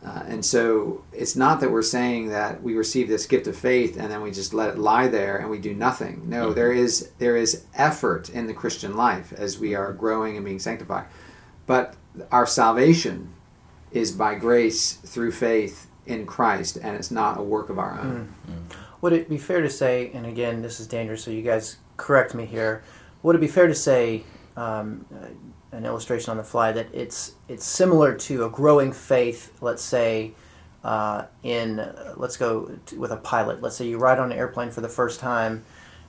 Uh, 0.05 0.23
and 0.27 0.45
so 0.45 1.03
it's 1.11 1.35
not 1.35 1.59
that 1.59 1.71
we're 1.71 1.81
saying 1.81 2.29
that 2.29 2.61
we 2.61 2.75
receive 2.75 3.07
this 3.07 3.25
gift 3.25 3.47
of 3.47 3.57
faith 3.57 3.97
and 3.99 4.11
then 4.11 4.21
we 4.21 4.29
just 4.29 4.53
let 4.53 4.69
it 4.69 4.77
lie 4.77 5.07
there 5.07 5.37
and 5.37 5.49
we 5.49 5.57
do 5.57 5.73
nothing. 5.73 6.21
No, 6.29 6.53
there 6.53 6.71
is 6.71 7.09
there 7.17 7.35
is 7.35 7.63
effort 7.73 8.29
in 8.29 8.45
the 8.45 8.53
Christian 8.53 8.95
life 8.95 9.33
as 9.33 9.57
we 9.57 9.73
are 9.73 9.91
growing 9.93 10.35
and 10.35 10.45
being 10.45 10.59
sanctified. 10.59 11.05
But 11.65 11.95
our 12.31 12.45
salvation 12.45 13.33
is 13.95 14.11
by 14.11 14.35
grace 14.35 14.93
through 14.93 15.31
faith 15.31 15.87
in 16.05 16.25
Christ 16.25 16.77
and 16.81 16.95
it's 16.95 17.11
not 17.11 17.39
a 17.39 17.41
work 17.41 17.69
of 17.69 17.79
our 17.79 17.99
own. 17.99 18.33
Would 19.01 19.13
it 19.13 19.29
be 19.29 19.37
fair 19.37 19.61
to 19.61 19.69
say, 19.69 20.11
and 20.13 20.25
again, 20.25 20.61
this 20.61 20.79
is 20.79 20.87
dangerous, 20.87 21.23
so 21.23 21.31
you 21.31 21.41
guys 21.41 21.77
correct 21.95 22.35
me 22.35 22.45
here. 22.45 22.83
Would 23.23 23.35
it 23.35 23.39
be 23.39 23.47
fair 23.47 23.67
to 23.67 23.75
say, 23.75 24.23
um, 24.57 25.05
uh, 25.13 25.27
an 25.75 25.85
illustration 25.85 26.31
on 26.31 26.37
the 26.37 26.43
fly, 26.43 26.71
that 26.71 26.87
it's 26.93 27.33
it's 27.47 27.65
similar 27.65 28.15
to 28.15 28.45
a 28.45 28.49
growing 28.49 28.91
faith? 28.93 29.57
Let's 29.61 29.83
say, 29.83 30.33
uh, 30.83 31.25
in 31.43 31.79
uh, 31.79 32.13
let's 32.17 32.37
go 32.37 32.77
to, 32.85 32.99
with 32.99 33.11
a 33.11 33.17
pilot. 33.17 33.61
Let's 33.61 33.75
say 33.75 33.87
you 33.87 33.97
ride 33.97 34.19
on 34.19 34.31
an 34.31 34.37
airplane 34.37 34.71
for 34.71 34.81
the 34.81 34.89
first 34.89 35.19
time, 35.19 35.63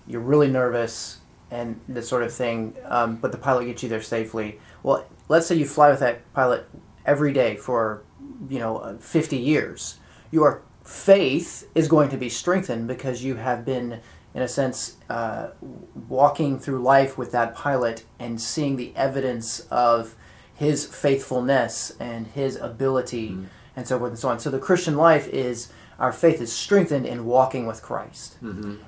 you're 0.07 0.21
really 0.21 0.49
nervous 0.49 1.19
and 1.51 1.81
this 1.89 2.09
sort 2.09 2.23
of 2.23 2.33
thing, 2.33 2.75
um, 2.85 3.17
but 3.17 3.31
the 3.31 3.39
pilot 3.39 3.67
gets 3.67 3.83
you 3.83 3.89
there 3.89 4.03
safely. 4.03 4.59
Well, 4.83 5.07
let's 5.29 5.47
say 5.47 5.55
you 5.55 5.67
fly 5.67 5.91
with 5.91 6.01
that 6.01 6.33
pilot 6.33 6.69
every 7.07 7.33
day 7.33 7.57
for 7.57 8.03
you 8.51 8.59
know 8.59 8.79
uh, 8.79 8.99
50 8.99 9.37
years. 9.37 9.99
Your 10.31 10.63
faith 10.85 11.69
is 11.75 11.89
going 11.89 12.11
to 12.11 12.17
be 12.17 12.29
strengthened 12.29 12.87
because 12.87 13.25
you 13.25 13.37
have 13.37 13.65
been, 13.65 14.01
in 14.35 14.43
a 14.43 14.49
sense, 14.49 14.97
uh, 15.09 15.49
walking 16.09 16.59
through 16.59 16.81
life 16.81 17.17
with 17.17 17.33
that 17.33 17.55
pilot 17.55 18.05
and 18.19 18.41
seeing 18.41 18.77
the 18.77 18.93
evidence 18.95 19.61
of 19.71 20.15
his 20.55 20.87
faithfulness 20.87 21.93
and 21.99 22.27
his 22.29 22.57
ability 22.57 23.29
and 23.77 23.87
so 23.87 23.99
forth 23.99 24.11
and 24.11 24.19
so 24.19 24.29
on. 24.29 24.39
So 24.39 24.51
the 24.51 24.59
Christian 24.59 24.97
life 24.97 25.29
is 25.29 25.71
our 25.99 26.13
faith 26.13 26.41
is 26.41 26.53
strengthened 26.53 27.07
in 27.07 27.25
walking 27.25 27.67
with 27.67 27.83
Christ 27.83 28.37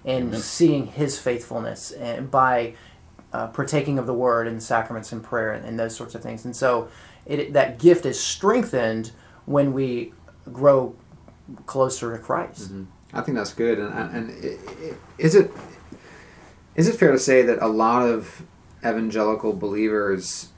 and 0.04 0.34
seeing 0.38 0.86
his 0.88 1.18
faithfulness 1.18 1.90
and 1.92 2.30
by 2.30 2.74
uh, 3.32 3.48
partaking 3.48 3.98
of 3.98 4.06
the 4.06 4.14
word 4.14 4.46
and 4.46 4.56
the 4.56 4.60
sacraments 4.60 5.12
and 5.12 5.22
prayer 5.22 5.52
and, 5.52 5.64
and 5.64 5.78
those 5.78 5.94
sorts 5.94 6.14
of 6.14 6.22
things. 6.22 6.44
And 6.44 6.54
so 6.56 6.88
it, 7.28 7.52
that 7.52 7.78
gift 7.78 8.04
is 8.06 8.18
strengthened 8.18 9.12
when 9.44 9.72
we 9.72 10.12
grow 10.52 10.94
closer 11.66 12.16
to 12.16 12.22
Christ. 12.22 12.70
I 13.12 13.20
think 13.22 13.36
that's 13.36 13.52
good. 13.54 13.78
And, 13.78 13.92
and 14.16 14.44
i- 14.44 14.58
i- 14.84 14.94
is 15.18 15.34
it 15.34 15.50
is 16.74 16.88
it 16.88 16.94
fair 16.96 17.12
to 17.12 17.18
say 17.18 17.42
that 17.42 17.60
a 17.62 17.66
lot 17.68 18.02
of 18.02 18.42
evangelical 18.84 19.52
believers 19.52 20.48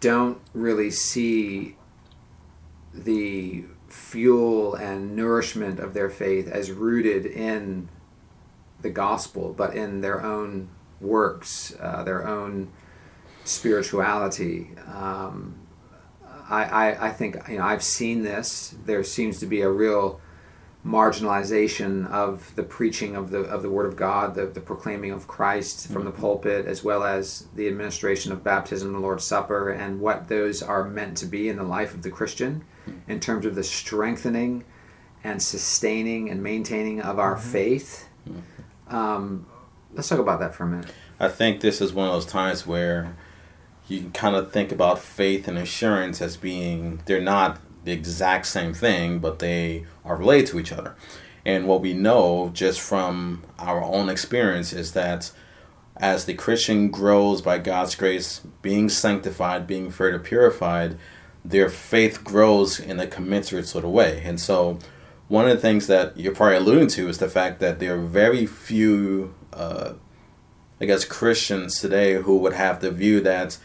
don't 0.00 0.38
really 0.54 0.90
see 0.90 1.76
the 2.94 3.64
fuel 3.88 4.74
and 4.74 5.14
nourishment 5.14 5.78
of 5.78 5.92
their 5.94 6.08
faith 6.08 6.48
as 6.48 6.70
rooted 6.70 7.26
in 7.26 7.88
the 8.80 8.90
gospel, 8.90 9.52
but 9.56 9.74
in 9.76 10.00
their 10.00 10.22
own 10.24 10.68
works, 11.00 11.74
uh, 11.80 12.02
their 12.02 12.26
own 12.26 12.70
spirituality. 13.44 14.70
Um, 14.86 15.54
I, 16.48 16.64
I, 16.64 17.06
I 17.08 17.10
think 17.10 17.36
you 17.48 17.58
know 17.58 17.64
I've 17.64 17.82
seen 17.82 18.22
this. 18.22 18.74
There 18.84 19.02
seems 19.04 19.38
to 19.40 19.46
be 19.46 19.60
a 19.62 19.70
real 19.70 20.20
marginalization 20.84 22.08
of 22.10 22.54
the 22.56 22.62
preaching 22.62 23.14
of 23.16 23.30
the 23.30 23.38
of 23.40 23.62
the 23.62 23.70
Word 23.70 23.86
of 23.86 23.96
God, 23.96 24.34
the, 24.34 24.46
the 24.46 24.60
proclaiming 24.60 25.12
of 25.12 25.26
Christ 25.26 25.88
from 25.92 26.04
the 26.04 26.10
Mm-hmm. 26.10 26.20
pulpit, 26.20 26.66
as 26.66 26.82
well 26.84 27.04
as 27.04 27.46
the 27.54 27.68
administration 27.68 28.32
of 28.32 28.42
baptism 28.44 28.88
and 28.88 28.96
the 28.96 29.00
Lord's 29.00 29.24
Supper, 29.24 29.70
and 29.70 30.00
what 30.00 30.28
those 30.28 30.62
are 30.62 30.84
meant 30.84 31.16
to 31.18 31.26
be 31.26 31.48
in 31.48 31.56
the 31.56 31.62
life 31.62 31.94
of 31.94 32.02
the 32.02 32.10
Christian, 32.10 32.64
in 33.08 33.20
terms 33.20 33.46
of 33.46 33.54
the 33.54 33.62
strengthening 33.64 34.64
and 35.24 35.40
sustaining 35.42 36.28
and 36.30 36.42
maintaining 36.42 37.00
of 37.00 37.18
our 37.18 37.36
Mm-hmm. 37.36 37.50
faith. 37.50 38.08
Um, 38.88 39.46
let's 39.94 40.08
talk 40.08 40.18
about 40.18 40.40
that 40.40 40.54
for 40.54 40.64
a 40.64 40.66
minute. 40.66 40.90
I 41.18 41.28
think 41.28 41.60
this 41.60 41.80
is 41.80 41.92
one 41.94 42.08
of 42.08 42.12
those 42.12 42.26
times 42.26 42.66
where 42.66 43.16
you 43.88 44.00
can 44.00 44.12
kind 44.12 44.36
of 44.36 44.52
think 44.52 44.72
about 44.72 44.98
faith 44.98 45.48
and 45.48 45.58
assurance 45.58 46.22
as 46.22 46.36
being 46.36 47.02
they're 47.06 47.20
not 47.20 47.60
the 47.84 47.92
exact 47.92 48.46
same 48.46 48.74
thing, 48.74 49.18
but 49.18 49.38
they 49.38 49.86
are 50.04 50.16
related 50.16 50.46
to 50.48 50.60
each 50.60 50.72
other. 50.72 50.94
And 51.44 51.66
what 51.66 51.80
we 51.80 51.92
know 51.92 52.50
just 52.54 52.80
from 52.80 53.42
our 53.58 53.82
own 53.82 54.08
experience 54.08 54.72
is 54.72 54.92
that 54.92 55.32
as 55.96 56.24
the 56.24 56.34
Christian 56.34 56.90
grows 56.90 57.42
by 57.42 57.58
God's 57.58 57.94
grace, 57.94 58.40
being 58.62 58.88
sanctified, 58.88 59.66
being 59.66 59.90
further 59.90 60.18
purified, 60.18 60.96
their 61.44 61.68
faith 61.68 62.22
grows 62.22 62.78
in 62.78 63.00
a 63.00 63.06
commensurate 63.06 63.66
sort 63.66 63.84
of 63.84 63.90
way. 63.90 64.22
And 64.24 64.40
so, 64.40 64.78
one 65.28 65.48
of 65.48 65.56
the 65.56 65.62
things 65.62 65.86
that 65.86 66.16
you're 66.16 66.34
probably 66.34 66.56
alluding 66.56 66.88
to 66.88 67.08
is 67.08 67.18
the 67.18 67.28
fact 67.28 67.58
that 67.60 67.78
there 67.78 67.94
are 67.94 68.02
very 68.02 68.46
few, 68.46 69.34
uh, 69.52 69.94
I 70.80 70.84
guess, 70.84 71.04
Christians 71.04 71.80
today 71.80 72.14
who 72.14 72.36
would 72.38 72.52
have 72.52 72.80
the 72.80 72.90
view 72.90 73.20
that 73.20 73.58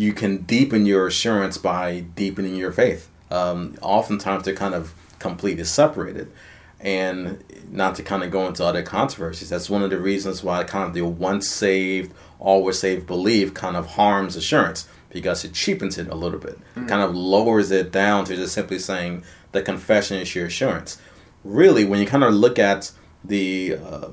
you 0.00 0.14
can 0.14 0.38
deepen 0.38 0.86
your 0.86 1.06
assurance 1.06 1.58
by 1.58 2.00
deepening 2.14 2.54
your 2.54 2.72
faith. 2.72 3.10
Um, 3.30 3.76
oftentimes, 3.82 4.44
they're 4.44 4.54
kind 4.54 4.74
of 4.74 4.94
completely 5.18 5.64
separated. 5.64 6.32
And 6.80 7.44
not 7.70 7.96
to 7.96 8.02
kind 8.02 8.22
of 8.22 8.30
go 8.30 8.46
into 8.46 8.64
other 8.64 8.82
controversies, 8.82 9.50
that's 9.50 9.68
one 9.68 9.82
of 9.82 9.90
the 9.90 9.98
reasons 9.98 10.42
why 10.42 10.64
kind 10.64 10.88
of 10.88 10.94
the 10.94 11.02
once 11.02 11.46
saved, 11.46 12.14
always 12.38 12.78
saved 12.78 13.06
belief 13.06 13.52
kind 13.52 13.76
of 13.76 13.88
harms 13.88 14.36
assurance 14.36 14.88
because 15.10 15.44
it 15.44 15.52
cheapens 15.52 15.98
it 15.98 16.08
a 16.08 16.14
little 16.14 16.38
bit, 16.38 16.58
kind 16.74 17.02
of 17.02 17.14
lowers 17.14 17.70
it 17.70 17.92
down 17.92 18.24
to 18.24 18.36
just 18.36 18.54
simply 18.54 18.78
saying 18.78 19.22
the 19.52 19.60
confession 19.60 20.16
is 20.16 20.34
your 20.34 20.46
assurance. 20.46 20.98
Really, 21.44 21.84
when 21.84 22.00
you 22.00 22.06
kind 22.06 22.24
of 22.24 22.32
look 22.32 22.58
at 22.58 22.90
the 23.22 23.76
uh, 23.76 24.08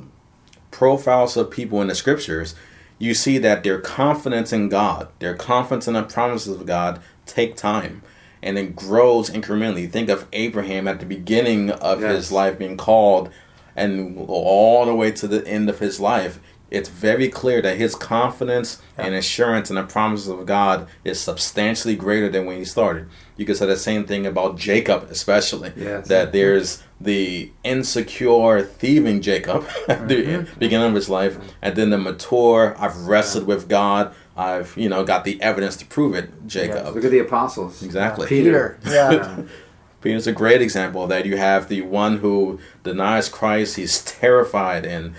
profiles 0.69 1.37
of 1.37 1.49
people 1.49 1.81
in 1.81 1.87
the 1.87 1.95
scriptures, 1.95 2.55
you 2.99 3.13
see 3.13 3.37
that 3.39 3.63
their 3.63 3.79
confidence 3.79 4.51
in 4.51 4.69
God, 4.69 5.07
their 5.19 5.35
confidence 5.35 5.87
in 5.87 5.93
the 5.93 6.03
promises 6.03 6.53
of 6.59 6.65
God, 6.65 6.99
take 7.25 7.55
time 7.55 8.01
and 8.41 8.57
it 8.57 8.75
grows 8.75 9.29
incrementally. 9.29 9.89
Think 9.91 10.09
of 10.09 10.25
Abraham 10.33 10.87
at 10.87 10.99
the 10.99 11.05
beginning 11.05 11.71
of 11.71 12.01
Yes. 12.01 12.15
his 12.15 12.31
life 12.31 12.57
being 12.59 12.77
called 12.77 13.29
and 13.75 14.17
all 14.27 14.85
the 14.85 14.95
way 14.95 15.11
to 15.11 15.27
the 15.27 15.45
end 15.47 15.69
of 15.69 15.79
his 15.79 15.99
life. 15.99 16.39
It's 16.69 16.89
very 16.89 17.29
clear 17.29 17.61
that 17.61 17.77
his 17.77 17.95
confidence 17.95 18.81
and 18.97 19.15
assurance 19.15 19.69
in 19.69 19.75
the 19.77 19.83
promises 19.83 20.27
of 20.27 20.45
God 20.45 20.87
is 21.05 21.19
substantially 21.19 21.95
greater 21.95 22.29
than 22.29 22.45
when 22.45 22.57
he 22.57 22.65
started. 22.65 23.07
You 23.37 23.45
could 23.45 23.55
say 23.57 23.65
the 23.67 23.77
same 23.77 24.05
thing 24.05 24.25
about 24.25 24.57
Jacob, 24.57 25.07
especially. 25.09 25.71
Yes. 25.77 26.07
That 26.09 26.33
there's 26.33 26.83
the 26.99 27.51
insecure, 27.63 28.61
thieving 28.61 29.21
Jacob 29.21 29.67
at 29.87 30.07
the 30.07 30.15
mm-hmm. 30.15 30.59
beginning 30.59 30.89
of 30.89 30.95
his 30.95 31.09
life, 31.09 31.37
and 31.61 31.75
then 31.75 31.89
the 31.89 31.97
mature, 31.97 32.75
I've 32.79 32.95
wrestled 33.07 33.45
with 33.45 33.69
God, 33.69 34.13
I've, 34.35 34.75
you 34.77 34.89
know, 34.89 35.03
got 35.03 35.23
the 35.23 35.41
evidence 35.41 35.77
to 35.77 35.85
prove 35.85 36.15
it, 36.15 36.47
Jacob. 36.47 36.95
Look 36.95 37.05
at 37.05 37.11
the 37.11 37.19
apostles. 37.19 37.81
Exactly. 37.83 38.27
Peter. 38.27 38.79
Peter, 38.83 38.95
yeah. 39.13 39.43
Peter's 40.01 40.27
a 40.27 40.31
great 40.31 40.61
example 40.61 41.03
of 41.03 41.09
that. 41.09 41.25
You 41.25 41.37
have 41.37 41.69
the 41.69 41.81
one 41.81 42.17
who 42.17 42.59
denies 42.83 43.29
Christ, 43.29 43.77
he's 43.77 44.03
terrified, 44.03 44.85
and 44.85 45.15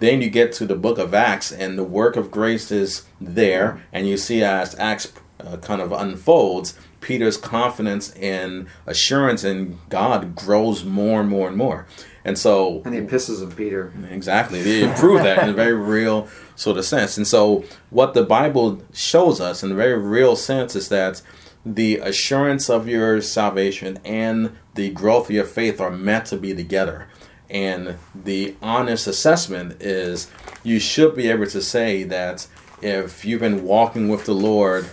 then 0.00 0.20
you 0.20 0.28
get 0.28 0.52
to 0.54 0.66
the 0.66 0.74
book 0.74 0.98
of 0.98 1.14
Acts, 1.14 1.52
and 1.52 1.78
the 1.78 1.84
work 1.84 2.16
of 2.16 2.30
grace 2.30 2.70
is 2.70 3.06
there, 3.20 3.84
and 3.92 4.08
you 4.08 4.16
see 4.16 4.42
as 4.42 4.76
Acts 4.78 5.12
uh, 5.40 5.56
kind 5.58 5.80
of 5.80 5.92
unfolds, 5.92 6.78
Peter's 7.00 7.36
confidence 7.36 8.10
and 8.12 8.66
assurance 8.86 9.44
in 9.44 9.78
God 9.88 10.34
grows 10.34 10.84
more 10.84 11.20
and 11.20 11.28
more 11.28 11.48
and 11.48 11.56
more. 11.56 11.86
And 12.24 12.36
so, 12.36 12.82
And 12.84 12.92
the 12.92 12.98
epistles 12.98 13.40
of 13.40 13.56
Peter. 13.56 13.92
Exactly. 14.10 14.62
They 14.62 14.92
prove 14.96 15.22
that 15.22 15.42
in 15.44 15.48
a 15.48 15.52
very 15.52 15.74
real 15.74 16.28
sort 16.56 16.76
of 16.76 16.84
sense. 16.84 17.16
And 17.16 17.26
so, 17.26 17.64
what 17.90 18.14
the 18.14 18.24
Bible 18.24 18.82
shows 18.92 19.40
us 19.40 19.62
in 19.62 19.72
a 19.72 19.74
very 19.74 19.98
real 19.98 20.36
sense 20.36 20.76
is 20.76 20.88
that 20.88 21.22
the 21.64 21.96
assurance 21.96 22.68
of 22.68 22.88
your 22.88 23.20
salvation 23.20 23.98
and 24.04 24.56
the 24.74 24.90
growth 24.90 25.26
of 25.26 25.36
your 25.36 25.44
faith 25.44 25.80
are 25.80 25.90
meant 25.90 26.26
to 26.26 26.36
be 26.36 26.54
together. 26.54 27.08
And 27.50 27.96
the 28.14 28.56
honest 28.60 29.06
assessment 29.06 29.80
is 29.80 30.30
you 30.62 30.78
should 30.78 31.14
be 31.14 31.28
able 31.28 31.46
to 31.46 31.62
say 31.62 32.04
that 32.04 32.46
if 32.82 33.24
you've 33.24 33.40
been 33.40 33.64
walking 33.64 34.08
with 34.08 34.24
the 34.24 34.34
Lord 34.34 34.88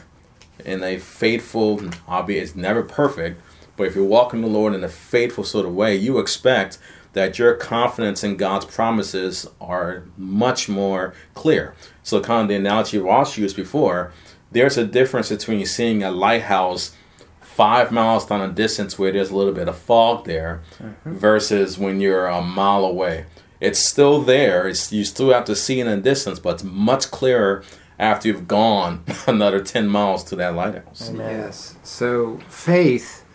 in 0.63 0.84
a 0.84 0.98
faithful, 0.98 1.82
albeit 2.08 2.44
it's 2.44 2.56
never 2.56 2.84
perfect, 2.84 3.41
but 3.78 3.88
if 3.88 3.96
you're 3.96 4.06
walking 4.06 4.41
the 4.41 4.48
Lord 4.48 4.74
in 4.74 4.84
a 4.84 4.89
faithful 4.89 5.44
sort 5.44 5.65
of 5.65 5.76
way, 5.76 5.96
you 5.96 6.20
expect 6.20 6.78
that 7.13 7.39
your 7.39 7.54
confidence 7.54 8.24
in 8.24 8.36
God's 8.38 8.65
promises 8.65 9.48
are 9.60 10.04
much 10.18 10.68
more 10.68 11.13
clear. 11.34 11.74
So, 12.04 12.22
kind 12.22 12.44
of 12.44 12.48
the 12.50 12.56
analogy 12.56 12.98
Ross 12.98 13.38
used 13.38 13.56
before, 13.56 14.12
there's 14.52 14.78
a 14.78 14.86
difference 14.86 15.30
between 15.30 15.65
seeing 15.65 16.04
a 16.04 16.12
lighthouse 16.12 16.96
five 17.39 17.89
miles 17.89 18.26
down 18.26 18.41
a 18.41 18.52
distance 18.52 19.00
where 19.00 19.13
there's 19.13 19.32
a 19.32 19.36
little 19.36 19.54
bit 19.54 19.70
of 19.70 19.78
fog 19.78 20.26
there 20.26 20.62
mm-hmm. 20.78 21.13
versus 21.13 21.78
when 21.78 22.02
you're 22.02 22.28
a 22.28 22.41
mile 22.41 22.84
away. 22.84 23.26
It's 23.62 23.80
still 23.80 24.22
there. 24.22 24.68
It's, 24.68 24.91
you 24.91 25.06
still 25.06 25.32
have 25.32 25.46
to 25.46 25.56
see 25.56 25.80
it 25.80 25.88
in 25.88 25.96
the 25.96 26.02
distance, 26.02 26.38
but 26.38 26.56
it's 26.56 26.63
much 26.65 27.12
clearer 27.12 27.63
after 27.97 28.27
you've 28.27 28.47
gone 28.47 29.03
another 29.27 29.62
10 29.62 29.88
miles 29.88 30.23
to 30.25 30.36
that 30.36 30.55
lighthouse. 30.55 31.10
Amen. 31.10 31.39
Yes. 31.39 31.75
So 31.84 32.38
faith 32.47 33.25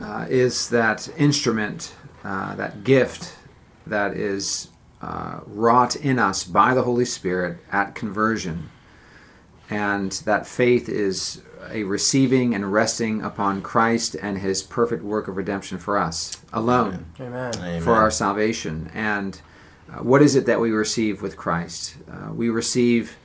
uh, 0.00 0.26
is 0.28 0.68
that 0.70 1.08
instrument, 1.16 1.94
uh, 2.24 2.54
that 2.56 2.84
gift 2.84 3.36
that 3.86 4.14
is 4.14 4.68
uh, 5.00 5.40
wrought 5.46 5.96
in 5.96 6.18
us 6.18 6.44
by 6.44 6.74
the 6.74 6.82
Holy 6.82 7.04
Spirit 7.04 7.58
at 7.70 7.94
conversion. 7.94 8.70
And 9.70 10.12
that 10.24 10.46
faith 10.46 10.88
is 10.88 11.42
a 11.70 11.84
receiving 11.84 12.54
and 12.54 12.72
resting 12.72 13.22
upon 13.22 13.62
Christ 13.62 14.16
and 14.20 14.38
his 14.38 14.62
perfect 14.62 15.02
work 15.02 15.28
of 15.28 15.36
redemption 15.36 15.78
for 15.78 15.96
us 15.96 16.42
alone 16.52 17.06
Amen. 17.18 17.52
Amen. 17.56 17.82
for 17.82 17.94
our 17.94 18.10
salvation. 18.10 18.90
And 18.92 19.40
uh, 19.90 20.02
what 20.02 20.22
is 20.22 20.36
it 20.36 20.46
that 20.46 20.60
we 20.60 20.70
receive 20.70 21.22
with 21.22 21.36
Christ? 21.36 21.96
Uh, 22.10 22.32
we 22.32 22.48
receive 22.48 23.16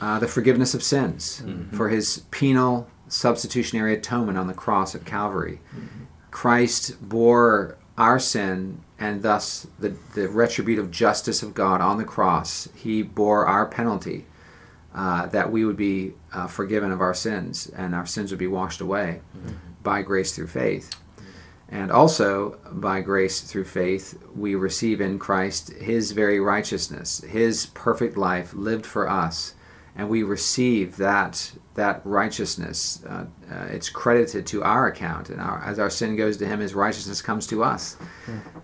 uh, 0.00 0.18
the 0.18 0.28
forgiveness 0.28 0.74
of 0.74 0.82
sins 0.82 1.42
for 1.72 1.88
his 1.88 2.24
penal 2.30 2.88
substitutionary 3.08 3.94
atonement 3.94 4.38
on 4.38 4.46
the 4.46 4.54
cross 4.54 4.94
at 4.94 5.04
Calvary. 5.04 5.60
Christ 6.30 6.96
bore 7.06 7.76
our 7.96 8.18
sin 8.18 8.82
and 8.98 9.22
thus 9.22 9.66
the, 9.78 9.96
the 10.14 10.28
retributive 10.28 10.90
justice 10.90 11.42
of 11.42 11.54
God 11.54 11.80
on 11.80 11.98
the 11.98 12.04
cross. 12.04 12.68
He 12.74 13.02
bore 13.02 13.46
our 13.46 13.66
penalty. 13.66 14.26
Uh, 14.94 15.26
that 15.26 15.52
we 15.52 15.64
would 15.64 15.76
be 15.76 16.14
uh, 16.32 16.46
forgiven 16.46 16.90
of 16.90 17.00
our 17.00 17.14
sins 17.14 17.70
and 17.76 17.94
our 17.94 18.06
sins 18.06 18.30
would 18.32 18.38
be 18.38 18.48
washed 18.48 18.80
away 18.80 19.20
by 19.82 20.02
grace 20.02 20.34
through 20.34 20.46
faith. 20.46 20.90
And 21.68 21.92
also, 21.92 22.58
by 22.72 23.02
grace 23.02 23.42
through 23.42 23.64
faith, 23.64 24.18
we 24.34 24.54
receive 24.54 25.00
in 25.00 25.18
Christ 25.18 25.72
His 25.74 26.12
very 26.12 26.40
righteousness, 26.40 27.20
His 27.28 27.66
perfect 27.66 28.16
life 28.16 28.54
lived 28.54 28.86
for 28.86 29.08
us, 29.08 29.54
and 29.98 30.08
we 30.08 30.22
receive 30.22 30.96
that 30.96 31.52
that 31.74 32.00
righteousness. 32.04 33.04
Uh, 33.06 33.26
uh, 33.52 33.66
it's 33.66 33.90
credited 33.90 34.46
to 34.46 34.64
our 34.64 34.88
account, 34.88 35.28
and 35.28 35.40
our, 35.40 35.62
as 35.62 35.78
our 35.78 35.90
sin 35.90 36.16
goes 36.16 36.38
to 36.38 36.46
Him, 36.46 36.60
His 36.60 36.74
righteousness 36.74 37.20
comes 37.20 37.46
to 37.48 37.62
us, 37.62 37.96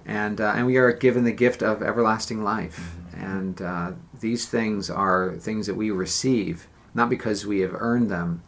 and 0.06 0.40
uh, 0.40 0.54
and 0.56 0.66
we 0.66 0.78
are 0.78 0.92
given 0.92 1.24
the 1.24 1.32
gift 1.32 1.62
of 1.62 1.82
everlasting 1.82 2.42
life. 2.42 2.96
And 3.14 3.60
uh, 3.60 3.92
these 4.20 4.48
things 4.48 4.88
are 4.88 5.36
things 5.36 5.66
that 5.66 5.74
we 5.74 5.90
receive 5.90 6.66
not 6.94 7.10
because 7.10 7.44
we 7.44 7.60
have 7.60 7.74
earned 7.74 8.10
them, 8.10 8.42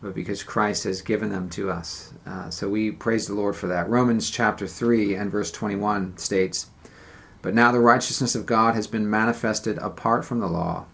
but 0.00 0.14
because 0.14 0.42
Christ 0.42 0.84
has 0.84 1.02
given 1.02 1.30
them 1.30 1.50
to 1.50 1.70
us. 1.70 2.14
Uh, 2.24 2.48
so 2.48 2.68
we 2.68 2.90
praise 2.90 3.26
the 3.26 3.34
Lord 3.34 3.56
for 3.56 3.66
that. 3.66 3.88
Romans 3.88 4.30
chapter 4.30 4.66
3 4.66 5.14
and 5.14 5.30
verse 5.30 5.50
21 5.50 6.16
states, 6.16 6.70
But 7.42 7.54
now 7.54 7.72
the 7.72 7.80
righteousness 7.80 8.34
of 8.34 8.46
God 8.46 8.74
has 8.74 8.86
been 8.86 9.10
manifested 9.10 9.76
apart 9.78 10.24
from 10.24 10.38
the 10.40 10.46
law, 10.46 10.86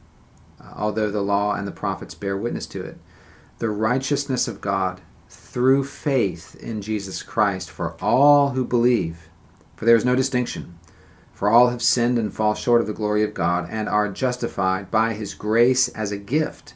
although 0.77 1.11
the 1.11 1.23
law 1.23 1.55
and 1.55 1.67
the 1.67 1.73
prophets 1.73 2.15
bear 2.15 2.37
witness 2.37 2.67
to 2.67 2.85
it. 2.85 2.99
The 3.59 3.71
righteousness 3.71 4.47
of 4.47 4.61
God 4.61 5.01
through 5.29 5.85
faith 5.85 6.55
in 6.57 6.83
Jesus 6.83 7.23
Christ 7.23 7.71
for 7.71 7.97
all 8.03 8.51
who 8.51 8.65
believe. 8.65 9.29
For 9.75 9.85
there 9.85 9.97
is 9.97 10.05
no 10.05 10.15
distinction. 10.15 10.79
For 11.33 11.51
all 11.51 11.69
have 11.69 11.83
sinned 11.83 12.19
and 12.19 12.33
fall 12.33 12.55
short 12.55 12.81
of 12.81 12.87
the 12.87 12.95
glory 12.95 13.23
of 13.23 13.35
God, 13.35 13.69
and 13.71 13.91
are 13.91 14.11
justified 14.11 14.91
by 14.91 15.13
his 15.13 15.35
grace 15.35 15.89
as 15.89 16.11
a 16.11 16.17
gift 16.17 16.75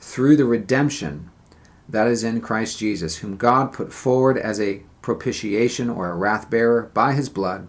through 0.00 0.36
the 0.36 0.46
redemption 0.46 1.30
that 1.88 2.06
is 2.06 2.24
in 2.24 2.40
Christ 2.40 2.78
Jesus, 2.78 3.18
whom 3.18 3.36
God 3.36 3.72
put 3.72 3.92
forward 3.92 4.38
as 4.38 4.60
a 4.60 4.82
propitiation 5.02 5.90
or 5.90 6.10
a 6.10 6.16
wrath 6.16 6.48
bearer 6.48 6.90
by 6.94 7.12
his 7.12 7.28
blood, 7.28 7.68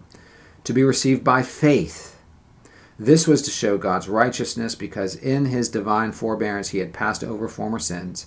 to 0.64 0.72
be 0.72 0.82
received 0.82 1.24
by 1.24 1.42
faith. 1.42 2.19
This 3.00 3.26
was 3.26 3.40
to 3.42 3.50
show 3.50 3.78
God's 3.78 4.10
righteousness, 4.10 4.74
because 4.74 5.16
in 5.16 5.46
his 5.46 5.70
divine 5.70 6.12
forbearance 6.12 6.68
he 6.68 6.80
had 6.80 6.92
passed 6.92 7.24
over 7.24 7.48
former 7.48 7.78
sins. 7.78 8.26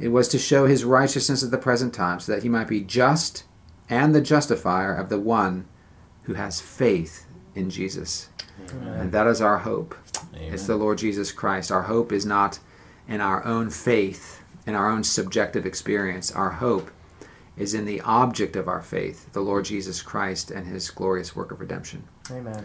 It 0.00 0.08
was 0.08 0.26
to 0.28 0.38
show 0.38 0.66
his 0.66 0.84
righteousness 0.84 1.44
at 1.44 1.52
the 1.52 1.58
present 1.58 1.94
time, 1.94 2.18
so 2.18 2.32
that 2.32 2.42
he 2.42 2.48
might 2.48 2.66
be 2.66 2.80
just 2.80 3.44
and 3.88 4.12
the 4.12 4.20
justifier 4.20 4.92
of 4.92 5.10
the 5.10 5.20
one 5.20 5.68
who 6.22 6.34
has 6.34 6.60
faith 6.60 7.26
in 7.54 7.70
Jesus. 7.70 8.30
Amen. 8.72 8.94
And 8.94 9.12
that 9.12 9.28
is 9.28 9.40
our 9.40 9.58
hope. 9.58 9.94
Amen. 10.34 10.54
It's 10.54 10.66
the 10.66 10.74
Lord 10.74 10.98
Jesus 10.98 11.30
Christ. 11.30 11.70
Our 11.70 11.82
hope 11.82 12.10
is 12.10 12.26
not 12.26 12.58
in 13.06 13.20
our 13.20 13.44
own 13.44 13.70
faith, 13.70 14.42
in 14.66 14.74
our 14.74 14.90
own 14.90 15.04
subjective 15.04 15.64
experience. 15.64 16.32
Our 16.32 16.50
hope 16.50 16.90
is 17.56 17.74
in 17.74 17.84
the 17.84 18.00
object 18.00 18.56
of 18.56 18.66
our 18.66 18.82
faith, 18.82 19.32
the 19.34 19.40
Lord 19.40 19.66
Jesus 19.66 20.02
Christ 20.02 20.50
and 20.50 20.66
his 20.66 20.90
glorious 20.90 21.36
work 21.36 21.52
of 21.52 21.60
redemption. 21.60 22.02
Amen. 22.28 22.64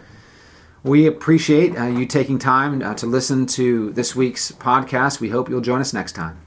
We 0.86 1.08
appreciate 1.08 1.76
uh, 1.76 1.86
you 1.86 2.06
taking 2.06 2.38
time 2.38 2.80
uh, 2.80 2.94
to 2.94 3.06
listen 3.06 3.46
to 3.46 3.90
this 3.90 4.14
week's 4.14 4.52
podcast. 4.52 5.18
We 5.18 5.30
hope 5.30 5.48
you'll 5.48 5.60
join 5.60 5.80
us 5.80 5.92
next 5.92 6.12
time. 6.12 6.38